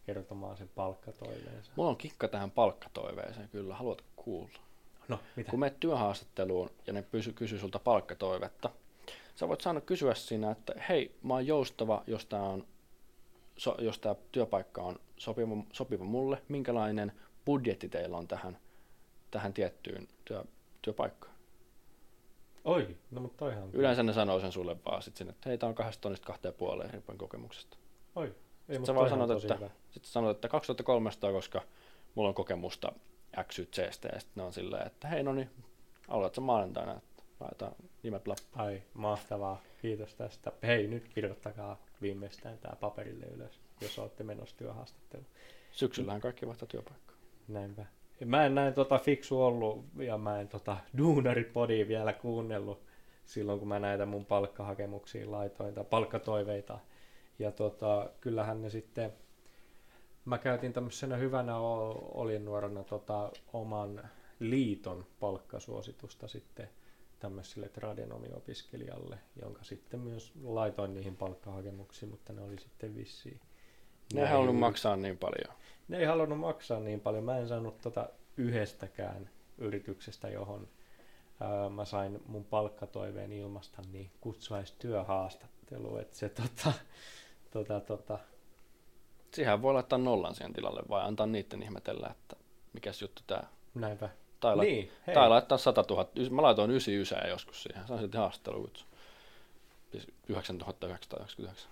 kertomaan 0.07 0.57
sen 0.57 0.71
palkkatoiveensa. 0.75 1.73
Mulla 1.77 1.91
on 1.91 1.97
kikka 1.97 2.29
tähän 2.29 2.51
palkkatoiveeseen 2.51 3.49
kyllä, 3.49 3.75
haluatko 3.75 4.07
kuulla? 4.17 4.59
No, 5.09 5.19
mitä? 5.37 5.51
Kun 5.51 5.61
menet 5.61 5.81
työhaastatteluun 5.81 6.71
ja 6.87 6.93
ne 6.93 7.03
pysy, 7.03 7.33
kysyy 7.33 7.59
sulta 7.59 7.79
palkkatoivetta, 7.79 8.71
sä 9.35 9.49
voit 9.49 9.61
saada 9.61 9.81
kysyä 9.81 10.14
siinä, 10.14 10.51
että 10.51 10.75
hei, 10.88 11.18
mä 11.23 11.35
oon 11.35 11.47
joustava, 11.47 12.05
jos 12.07 12.27
tämä 12.27 12.42
on 12.42 12.66
so, 13.57 13.77
jos 13.79 13.99
tämä 13.99 14.14
työpaikka 14.33 14.83
on 14.83 14.99
sopiva, 15.16 15.57
sopiva 15.73 16.05
mulle, 16.05 16.42
minkälainen 16.49 17.12
budjetti 17.45 17.88
teillä 17.88 18.16
on 18.16 18.29
tähän, 18.29 18.59
tähän 19.31 19.53
tiettyyn 19.53 20.09
työ, 20.25 20.45
työpaikkaan? 20.83 21.33
Oi, 22.64 22.97
no 23.11 23.21
mutta 23.21 23.38
toihan... 23.38 23.71
Yleensä 23.73 24.03
ne 24.03 24.12
sanoo 24.12 24.40
sen 24.40 24.53
sulle 24.53 24.77
vaan 24.85 25.03
sit 25.03 25.16
sinne, 25.16 25.31
että 25.31 25.49
hei, 25.49 25.59
tää 25.59 25.68
on 25.68 25.75
kahdesta 25.75 26.01
tonnista 26.01 26.27
kahteen 26.27 26.55
puoleen 26.55 26.90
riippuen 26.90 27.18
kokemuksesta. 27.18 27.77
Oi, 28.14 28.27
ei, 28.27 28.35
sitten 28.68 28.87
sä 28.87 28.95
vaan 28.95 29.11
sanot, 29.11 29.31
että, 29.31 29.71
sit 29.90 30.05
sanot, 30.05 30.37
että 30.37 30.49
2300, 30.49 31.33
koska 31.33 31.62
mulla 32.14 32.29
on 32.29 32.35
kokemusta 32.35 32.92
X, 33.42 33.59
Y, 33.59 33.68
Z, 33.73 33.79
ja 33.79 33.92
sitten 33.92 34.21
ne 34.35 34.42
on 34.42 34.53
silleen, 34.53 34.87
että 34.87 35.09
hei, 35.09 35.23
no 35.23 35.33
niin, 35.33 35.51
aloitatko 36.09 36.40
maanantaina, 36.40 36.92
että 36.92 37.23
laitetaan 37.40 37.75
nimet 38.03 38.29
lappuun. 38.29 38.67
Ai, 38.67 38.83
mahtavaa. 38.95 39.62
Kiitos 39.83 40.15
tästä. 40.15 40.53
Hei, 40.62 40.87
nyt 40.87 41.09
kirjoittakaa 41.09 41.83
viimeistään 42.03 42.59
tämä 42.59 42.77
paperille 42.77 43.27
ylös, 43.27 43.61
jos 43.81 43.99
olette 43.99 44.25
menossa 44.25 44.57
työhaastatteluun. 44.57 45.29
Syksyllähän 45.71 46.21
kaikki 46.21 46.47
vaihtaa 46.47 46.69
työpaikkaa. 46.69 47.17
Näinpä. 47.49 47.87
Mä 48.25 48.47
en 48.47 48.55
näin 48.55 48.75
tota 48.75 48.99
fiksu 48.99 49.43
ollut 49.43 49.85
ja 49.97 50.19
mä 50.19 50.41
en 50.41 50.49
tota 50.49 50.77
duunaripodia 50.99 51.88
vielä 51.88 52.12
kuunnellut 52.12 52.83
silloin, 53.25 53.59
kun 53.59 53.69
mä 53.69 53.79
näitä 53.79 54.07
mun 54.07 54.27
palkkahakemuksia 54.27 55.31
laitoin 55.31 55.75
tai 55.75 55.85
palkkatoiveita. 55.85 56.79
Ja 57.38 57.53
tota, 57.53 58.11
kyllähän 58.21 58.62
ne 58.62 58.71
sitten, 58.71 59.12
mä 60.25 60.38
käytin 60.38 60.73
tämmöisenä 60.73 61.17
hyvänä 61.17 61.57
olin 61.57 62.45
nuorena 62.45 62.85
tota, 62.85 63.31
oman 63.53 64.09
liiton 64.41 65.07
palkkasuositusta 65.21 66.29
sitten 66.29 66.69
tämmöiselle 67.23 67.69
tradenomiopiskelijalle, 67.69 69.19
jonka 69.43 69.65
sitten 69.65 70.01
myös 70.01 70.33
laitoin 70.43 70.95
niihin 70.95 71.17
palkkahakemuksiin, 71.17 72.11
mutta 72.11 72.33
ne 72.33 72.43
oli 72.43 72.59
sitten 72.59 72.97
vissiin. 72.97 73.41
Ne 74.15 74.21
ei 74.21 74.29
halunnut 74.29 74.59
maksaa 74.59 74.97
niin 74.97 75.19
paljon 75.19 75.55
ne 75.89 75.99
ei 75.99 76.05
halunnut 76.05 76.39
maksaa 76.39 76.81
niin 76.81 77.01
paljon. 77.01 77.25
Mä 77.25 77.39
en 77.39 77.49
saanut 77.49 77.81
tota 77.81 78.09
yhdestäkään 78.37 79.31
yrityksestä, 79.59 80.29
johon 80.29 80.69
ää, 81.41 81.69
mä 81.69 81.85
sain 81.85 82.23
mun 82.27 82.45
palkkatoiveen 82.45 83.33
ilmasta, 83.33 83.83
niin 83.93 84.11
kutsuvaistyöhaastattelu. 84.21 85.97
Että 85.97 86.17
se 86.17 86.29
tota, 86.29 86.73
tota, 87.51 87.81
tota, 87.81 88.19
siihen 89.35 89.63
voi 89.63 89.73
laittaa 89.73 89.99
nollan 89.99 90.35
siihen 90.35 90.53
tilalle 90.53 90.83
vai 90.89 91.03
antaa 91.03 91.27
niiden 91.27 91.63
ihmetellä, 91.63 92.09
että 92.11 92.37
mikäs 92.73 93.03
juttu 93.03 93.23
tää. 93.27 93.47
Näinpä. 93.75 94.09
Tai, 94.43 94.57
la- 94.57 94.63
Niin, 94.63 94.91
hei. 95.07 95.15
tai 95.15 95.29
laittaa 95.29 95.59
100 95.59 95.85
000. 95.91 96.09
Mä 96.31 96.43
laitoin 96.43 96.71
99 96.71 97.29
joskus 97.31 97.63
siihen. 97.63 97.87
Se 97.87 97.93
on 97.93 97.99
sitten 98.01 98.21
haastattelukutsu. 98.21 98.85
Siis 99.93 100.07
9999. 100.29 101.71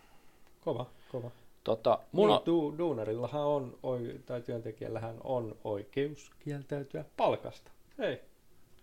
Kova, 0.60 0.86
kova. 1.12 1.30
Tota, 1.64 1.98
Niin, 2.12 2.30
on, 2.30 2.40
du, 2.46 2.74
duunarillahan 2.78 3.42
on, 3.46 3.78
oi, 3.82 4.20
tai 4.26 4.40
työntekijällähän 4.40 5.14
on 5.24 5.56
oikeus 5.64 6.30
kieltäytyä 6.44 7.04
palkasta. 7.16 7.70
Hei, 7.98 8.20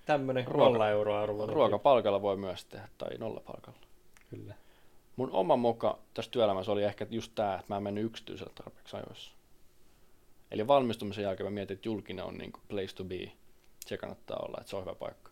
tämmönen 0.06 0.45
Ruoka- 0.47 0.58
nolla 0.71 0.89
euroa 0.89 1.21
arvoinen. 1.21 1.56
ruokapalkalla 1.56 2.21
voi 2.21 2.38
myös 2.38 2.65
tehdä, 2.65 2.89
tai 2.97 3.17
nollapalkalla. 3.17 3.80
Kyllä. 4.30 4.54
Mun 5.15 5.32
oma 5.32 5.56
moka 5.56 6.00
tässä 6.13 6.32
työelämässä 6.32 6.71
oli 6.71 6.84
ehkä 6.84 7.08
just 7.10 7.32
tämä, 7.36 7.54
että 7.56 7.65
mä 7.73 7.78
en 7.78 7.84
mennyt 7.84 8.04
yksityisellä 8.06 8.52
tarpeeksi 8.56 8.95
ajoissa. 8.97 9.32
Eli 10.52 10.67
valmistumisen 10.67 11.23
jälkeen 11.23 11.47
mä 11.47 11.52
mietin, 11.52 11.76
että 11.76 11.88
julkinen 11.89 12.26
on 12.26 12.38
niin 12.38 12.54
place 12.69 12.95
to 12.95 13.04
be. 13.04 13.32
Se 13.88 13.97
kannattaa 13.97 14.38
olla, 14.39 14.58
että 14.60 14.69
se 14.69 14.76
on 14.76 14.82
hyvä 14.82 14.95
paikka. 14.95 15.32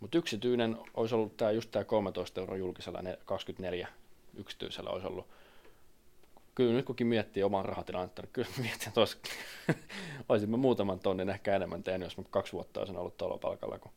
Mutta 0.00 0.18
yksityinen 0.18 0.78
olisi 0.94 1.14
ollut 1.14 1.36
tää, 1.36 1.50
just 1.50 1.70
tämä 1.70 1.84
13 1.84 2.40
euroa 2.40 2.56
julkisella 2.56 3.02
ne 3.02 3.18
24 3.24 3.88
yksityisellä 4.36 4.90
olisi 4.90 5.06
ollut. 5.06 5.26
Kyllä 6.54 6.72
nyt 6.72 6.86
kukin 6.86 7.06
miettii 7.06 7.42
oman 7.42 7.64
rahatilannetta, 7.64 8.22
niin 8.22 8.32
kyllä 8.32 8.48
mietin, 8.58 8.88
että 8.88 9.00
olisi, 9.00 9.18
olisin 10.28 10.50
mä 10.50 10.56
muutaman 10.56 10.98
tonnin 10.98 11.30
ehkä 11.30 11.56
enemmän 11.56 11.82
tehnyt, 11.82 12.06
jos 12.06 12.16
mä 12.16 12.24
kaksi 12.30 12.52
vuotta 12.52 12.80
olisin 12.80 12.96
ollut 12.96 13.16
tuolla 13.16 13.38
palkalla, 13.38 13.78
kun 13.78 13.92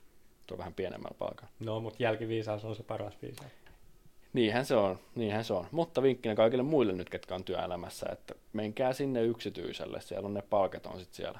tuo 0.47 0.57
vähän 0.57 0.73
pienemmällä 0.73 1.15
palkalla. 1.19 1.51
No, 1.59 1.79
mutta 1.79 2.03
jälkiviisaus 2.03 2.65
on 2.65 2.75
se 2.75 2.83
paras 2.83 3.17
viisaus. 3.21 3.51
Niinhän 4.33 4.65
se 4.65 4.75
on, 4.75 4.99
niinhän 5.15 5.43
se 5.43 5.53
on. 5.53 5.65
Mutta 5.71 6.01
vinkkinä 6.01 6.35
kaikille 6.35 6.63
muille 6.63 6.93
nyt, 6.93 7.09
ketkä 7.09 7.35
on 7.35 7.43
työelämässä, 7.43 8.05
että 8.11 8.35
menkää 8.53 8.93
sinne 8.93 9.23
yksityiselle, 9.23 10.01
siellä 10.01 10.25
on 10.25 10.33
ne 10.33 10.41
palkat 10.41 10.85
on 10.85 10.99
sitten 10.99 11.15
siellä. 11.15 11.39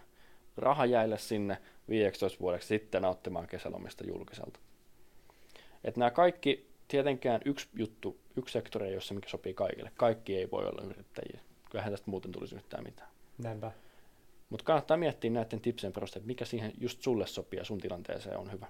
Raha 0.58 0.86
jäille 0.86 1.18
sinne 1.18 1.58
15 1.90 2.40
vuodeksi 2.40 2.68
sitten 2.68 3.02
nauttimaan 3.02 3.48
kesälomista 3.48 4.04
julkiselta. 4.08 4.60
Et 5.84 5.98
nämä 5.98 6.12
kaikki, 6.12 6.68
tietenkään 6.88 7.42
yksi 7.46 7.68
juttu, 7.74 8.20
yksi 8.38 8.54
sektori 8.54 8.88
ei 8.88 8.94
ole 8.94 9.02
se, 9.02 9.14
mikä 9.14 9.30
sopii 9.30 9.54
kaikille. 9.54 9.92
Kaikki 9.98 10.38
ei 10.38 10.52
voi 10.52 10.66
olla 10.66 10.82
yrittäjiä. 10.82 11.40
Kyllähän 11.70 11.94
tästä 11.94 12.12
muuten 12.12 12.32
tulisi 12.32 12.56
yhtään 12.56 12.84
mitään. 12.84 13.10
Näinpä. 13.38 13.72
Mutta 14.50 14.64
kannattaa 14.64 14.98
miettiä 14.98 15.32
näiden 15.32 15.62
tipsien 15.62 15.94
perusteella, 15.94 16.24
että 16.24 16.28
mikä 16.28 16.46
siihen 16.46 16.74
just 16.78 17.02
sulle 17.02 17.28
sopii 17.28 17.60
ja 17.60 17.66
sun 17.66 17.80
tilanteeseen 17.80 18.38
on 18.38 18.52
hyvä. 18.52 18.68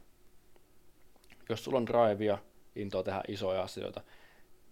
Jos 1.49 1.63
sulla 1.63 1.77
on 1.77 1.85
drivea, 1.85 2.37
intoa 2.75 3.03
tehdä 3.03 3.21
isoja 3.27 3.63
asioita, 3.63 4.01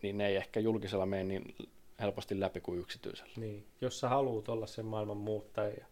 niin 0.01 0.17
ne 0.17 0.27
ei 0.27 0.35
ehkä 0.35 0.59
julkisella 0.59 1.05
mene 1.05 1.23
niin 1.23 1.55
helposti 1.99 2.39
läpi 2.39 2.61
kuin 2.61 2.79
yksityisellä. 2.79 3.33
Niin, 3.37 3.67
jos 3.81 3.99
sä 3.99 4.09
haluat 4.09 4.49
olla 4.49 4.67
sen 4.67 4.85
maailman 4.85 5.17
muuttaja 5.17 5.69
ja 5.69 5.85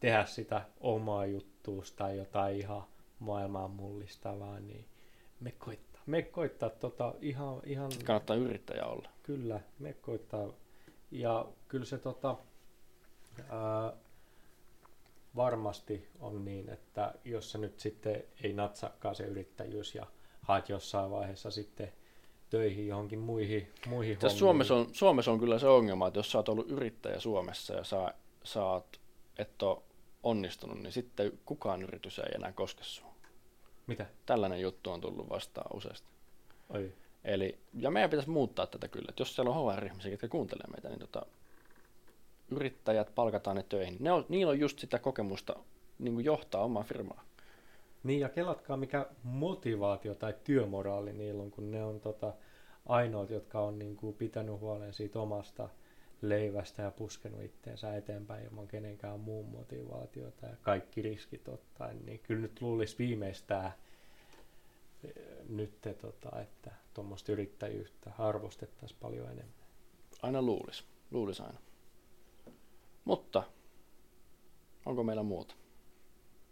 tehdä 0.00 0.24
sitä 0.24 0.62
omaa 0.80 1.26
juttuus 1.26 1.92
tai 1.92 2.16
jotain 2.16 2.56
ihan 2.56 2.82
maailmaa 3.18 3.68
mullistavaa, 3.68 4.60
niin 4.60 4.84
me 5.40 5.50
koittaa. 5.50 6.02
Me 6.06 6.22
koittaa 6.22 6.70
tota 6.70 7.14
ihan, 7.20 7.60
ihan 7.64 7.90
Kannattaa 8.04 8.36
yrittäjä 8.36 8.84
olla. 8.84 9.08
kyllä, 9.22 9.60
me 9.78 9.92
koittaa. 9.92 10.48
Ja 11.10 11.46
kyllä 11.68 11.84
se 11.84 11.98
tota, 11.98 12.36
ää, 13.48 13.92
varmasti 15.36 16.08
on 16.20 16.44
niin, 16.44 16.68
että 16.68 17.14
jos 17.24 17.50
se 17.52 17.58
nyt 17.58 17.80
sitten 17.80 18.24
ei 18.42 18.52
natsakkaa 18.52 19.14
se 19.14 19.24
yrittäjyys 19.24 19.94
ja 19.94 20.06
haet 20.42 20.68
jossain 20.68 21.10
vaiheessa 21.10 21.50
sitten 21.50 21.92
töihin 22.50 22.86
johonkin 22.86 23.18
muihin, 23.18 23.72
muihin 23.86 24.18
Tässä 24.18 24.38
Suomessa 24.38 24.74
on, 24.74 24.86
Suomessa 24.92 25.32
on 25.32 25.40
kyllä 25.40 25.58
se 25.58 25.68
ongelma, 25.68 26.08
että 26.08 26.18
jos 26.18 26.32
sä 26.32 26.38
oot 26.38 26.48
ollut 26.48 26.70
yrittäjä 26.70 27.20
Suomessa 27.20 27.74
ja 27.74 27.84
sä, 27.84 28.14
sä 28.44 28.64
oot, 28.64 29.00
et 29.38 29.62
ole 29.62 29.82
onnistunut, 30.22 30.78
niin 30.78 30.92
sitten 30.92 31.32
kukaan 31.44 31.82
yritys 31.82 32.18
ei 32.18 32.34
enää 32.34 32.52
koske 32.52 32.84
sua. 32.84 33.14
Mitä? 33.86 34.06
Tällainen 34.26 34.60
juttu 34.60 34.90
on 34.90 35.00
tullut 35.00 35.28
vastaan 35.28 35.76
useasti. 35.76 36.08
Oi. 36.68 36.92
Eli, 37.24 37.58
ja 37.74 37.90
meidän 37.90 38.10
pitäisi 38.10 38.30
muuttaa 38.30 38.66
tätä 38.66 38.88
kyllä, 38.88 39.06
että 39.08 39.20
jos 39.20 39.34
siellä 39.34 39.50
on 39.50 39.74
HR-ihmisiä, 39.74 40.10
jotka 40.10 40.28
kuuntelee 40.28 40.66
meitä, 40.66 40.88
niin 40.88 41.00
tota, 41.00 41.26
yrittäjät 42.50 43.14
palkataan 43.14 43.56
ne 43.56 43.62
töihin. 43.62 43.96
Ne 44.00 44.12
on, 44.12 44.26
niillä 44.28 44.50
on 44.50 44.60
just 44.60 44.78
sitä 44.78 44.98
kokemusta 44.98 45.56
niin 45.98 46.24
johtaa 46.24 46.62
omaa 46.62 46.82
firmaa. 46.82 47.24
Niin 48.02 48.20
ja 48.20 48.28
kelatkaa 48.28 48.76
mikä 48.76 49.06
motivaatio 49.22 50.14
tai 50.14 50.34
työmoraali 50.44 51.12
niillä 51.12 51.42
on, 51.42 51.50
kun 51.50 51.70
ne 51.70 51.84
on 51.84 52.00
tota, 52.00 52.32
ainoat, 52.86 53.30
jotka 53.30 53.60
on 53.60 53.78
niin 53.78 53.96
kuin, 53.96 54.14
pitänyt 54.14 54.60
huolen 54.60 54.92
siitä 54.92 55.20
omasta 55.20 55.68
leivästä 56.22 56.82
ja 56.82 56.90
puskenut 56.90 57.42
itteensä 57.42 57.96
eteenpäin 57.96 58.44
ilman 58.44 58.68
kenenkään 58.68 59.20
muun 59.20 59.48
motivaatiota 59.48 60.46
ja 60.46 60.56
kaikki 60.62 61.02
riskit 61.02 61.48
ottaen, 61.48 62.06
niin 62.06 62.20
kyllä 62.20 62.40
nyt 62.40 62.62
luulisi 62.62 62.98
viimeistään 62.98 63.72
eh, 65.04 65.12
nyt, 65.48 65.80
tota, 66.00 66.40
että 66.40 66.70
tuommoista 66.94 67.32
yrittäjyyttä 67.32 68.12
arvostettaisiin 68.18 69.00
paljon 69.00 69.26
enemmän. 69.26 69.66
Aina 70.22 70.42
luulis. 70.42 70.84
Luulis 71.10 71.40
aina. 71.40 71.58
Mutta, 73.04 73.42
onko 74.86 75.04
meillä 75.04 75.22
muuta? 75.22 75.54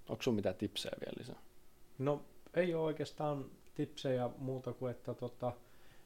Onko 0.09 0.23
sun 0.23 0.35
mitään 0.35 0.55
tipsejä 0.55 0.97
vielä 1.01 1.15
lisää? 1.19 1.43
No 1.99 2.25
ei 2.55 2.75
ole 2.75 2.85
oikeastaan 2.85 3.51
tipsejä 3.75 4.31
muuta 4.39 4.73
kuin, 4.73 4.91
että 4.91 5.15
tota, 5.15 5.53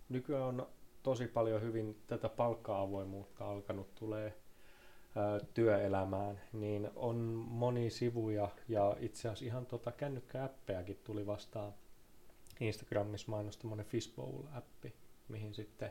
nykyään 0.08 0.42
on 0.42 0.68
tosi 1.08 1.26
paljon 1.26 1.62
hyvin 1.62 2.02
tätä 2.06 2.28
palkka-avoimuutta 2.28 3.50
alkanut 3.50 3.94
tulee 3.94 4.34
ää, 5.16 5.40
työelämään, 5.54 6.40
niin 6.52 6.90
on 6.96 7.16
moni 7.48 7.90
sivuja 7.90 8.48
ja 8.68 8.96
itse 9.00 9.28
asiassa 9.28 9.44
ihan 9.44 9.66
tota 9.66 9.92
kännykkääppejäkin 9.92 11.00
tuli 11.04 11.26
vastaan. 11.26 11.74
Instagramissa 12.60 13.30
mainostaminen 13.30 13.86
Fishbowl-appi, 13.86 14.92
mihin 15.28 15.54
sitten 15.54 15.90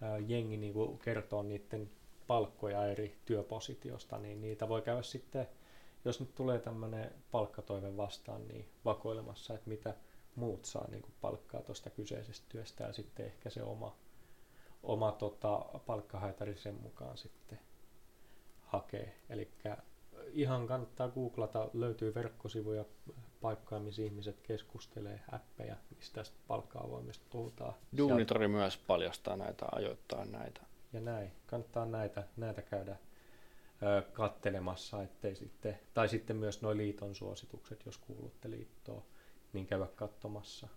ää, 0.00 0.18
jengi 0.18 0.56
niinku 0.56 0.96
kertoo 1.04 1.42
niiden 1.42 1.90
palkkoja 2.26 2.86
eri 2.86 3.16
työpositiosta, 3.24 4.18
niin 4.18 4.40
niitä 4.40 4.68
voi 4.68 4.82
käydä 4.82 5.02
sitten 5.02 5.48
jos 6.04 6.20
nyt 6.20 6.34
tulee 6.34 6.58
tämmöinen 6.58 7.12
palkkatoive 7.30 7.96
vastaan, 7.96 8.48
niin 8.48 8.68
vakoilemassa, 8.84 9.54
että 9.54 9.68
mitä 9.68 9.94
muut 10.36 10.64
saa 10.64 10.88
kuin 10.90 11.14
palkkaa 11.20 11.62
tuosta 11.62 11.90
kyseisestä 11.90 12.46
työstä 12.48 12.84
ja 12.84 12.92
sitten 12.92 13.26
ehkä 13.26 13.50
se 13.50 13.62
oma, 13.62 13.96
oma 14.82 15.12
tota, 15.12 15.58
palkkahaitari 15.86 16.56
sen 16.56 16.74
mukaan 16.74 17.18
sitten 17.18 17.58
hakee. 18.60 19.16
Eli 19.30 19.50
ihan 20.32 20.66
kannattaa 20.66 21.08
googlata, 21.08 21.68
löytyy 21.72 22.14
verkkosivuja, 22.14 22.84
paikkoja, 23.40 23.80
missä 23.80 24.02
ihmiset 24.02 24.40
keskustelee, 24.40 25.20
appeja, 25.32 25.76
mistä 25.96 26.14
tästä 26.14 26.36
palkka-avoimesta 26.48 27.26
puhutaan. 27.30 27.74
Duunitori 27.96 28.48
myös 28.48 28.76
paljastaa 28.76 29.36
näitä, 29.36 29.66
ajoittaa 29.72 30.24
näitä. 30.24 30.60
Ja 30.92 31.00
näin, 31.00 31.32
kannattaa 31.46 31.86
näitä, 31.86 32.24
näitä 32.36 32.62
käydä 32.62 32.96
ö, 33.82 34.02
kattelemassa, 34.12 35.02
ettei 35.02 35.36
sitten, 35.36 35.78
tai 35.94 36.08
sitten 36.08 36.36
myös 36.36 36.62
nuo 36.62 36.76
liiton 36.76 37.14
suositukset, 37.14 37.86
jos 37.86 37.98
kuulutte 37.98 38.50
liittoon, 38.50 39.02
niin 39.52 39.66
käydä 39.66 39.86
katsomassa. 39.86 40.68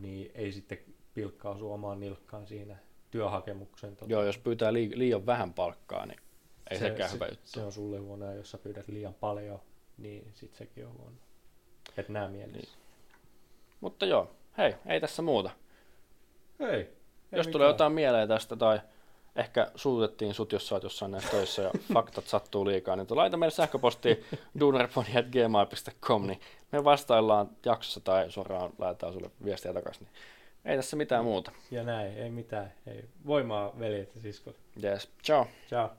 Niin 0.00 0.30
ei 0.34 0.52
sitten 0.52 0.78
pilkkaa 1.14 1.56
omaan 1.62 2.00
nilkkaan 2.00 2.46
siinä 2.46 2.76
työhakemuksen. 3.14 3.96
Tota, 3.96 4.12
Joo, 4.12 4.22
jos 4.22 4.38
pyytää 4.38 4.72
li- 4.72 4.92
liian 4.94 5.26
vähän 5.26 5.54
palkkaa, 5.54 6.06
niin 6.06 6.20
ei 6.70 6.78
se, 6.78 6.88
sekään 6.88 7.10
se, 7.10 7.14
hyvä 7.14 7.26
juttu. 7.26 7.44
Se 7.44 7.60
on 7.60 7.72
sulle 7.72 7.98
huono, 7.98 8.26
ja 8.26 8.34
jos 8.34 8.50
sä 8.50 8.58
pyydät 8.58 8.88
liian 8.88 9.14
paljon, 9.14 9.60
niin 9.98 10.30
sit 10.34 10.54
sekin 10.54 10.86
on 10.86 10.92
huono. 10.98 11.16
Et 11.96 12.08
nää 12.08 12.28
mielessä. 12.28 12.58
Niin. 12.58 12.68
Mutta 13.80 14.06
joo, 14.06 14.30
hei, 14.58 14.74
ei 14.86 15.00
tässä 15.00 15.22
muuta. 15.22 15.50
Ei. 16.60 16.68
ei 16.70 16.88
Jos 17.32 17.48
tulee 17.48 17.68
jotain 17.68 17.92
mieleen 17.92 18.28
tästä 18.28 18.56
tai 18.56 18.80
ehkä 19.36 19.70
suutettiin 19.74 20.34
sut, 20.34 20.52
jos 20.52 20.68
sä 20.68 20.74
oot 20.74 20.82
jossain 20.82 21.10
näissä 21.10 21.30
töissä 21.30 21.62
ja 21.62 21.70
faktat 21.94 22.26
sattuu 22.26 22.66
liikaa, 22.66 22.96
niin 22.96 23.06
laita 23.10 23.36
meille 23.36 23.54
sähköpostiin 23.54 24.24
duunarpodi.gmail.com, 24.60 26.26
niin 26.26 26.40
me 26.72 26.84
vastaillaan 26.84 27.50
jaksossa 27.64 28.00
tai 28.00 28.30
suoraan 28.30 28.72
laitetaan 28.78 29.12
sulle 29.12 29.30
viestiä 29.44 29.72
takaisin. 29.72 30.04
Niin 30.04 30.14
ei 30.64 30.76
tässä 30.76 30.96
mitään 30.96 31.24
muuta. 31.24 31.52
Ja 31.70 31.82
näin, 31.82 32.18
ei 32.18 32.30
mitään. 32.30 32.72
Ei. 32.86 33.04
Voimaa 33.26 33.78
veljet 33.78 34.14
ja 34.14 34.20
siskot. 34.20 34.56
Yes, 34.84 35.10
ciao. 35.24 35.46
Ciao. 35.68 35.90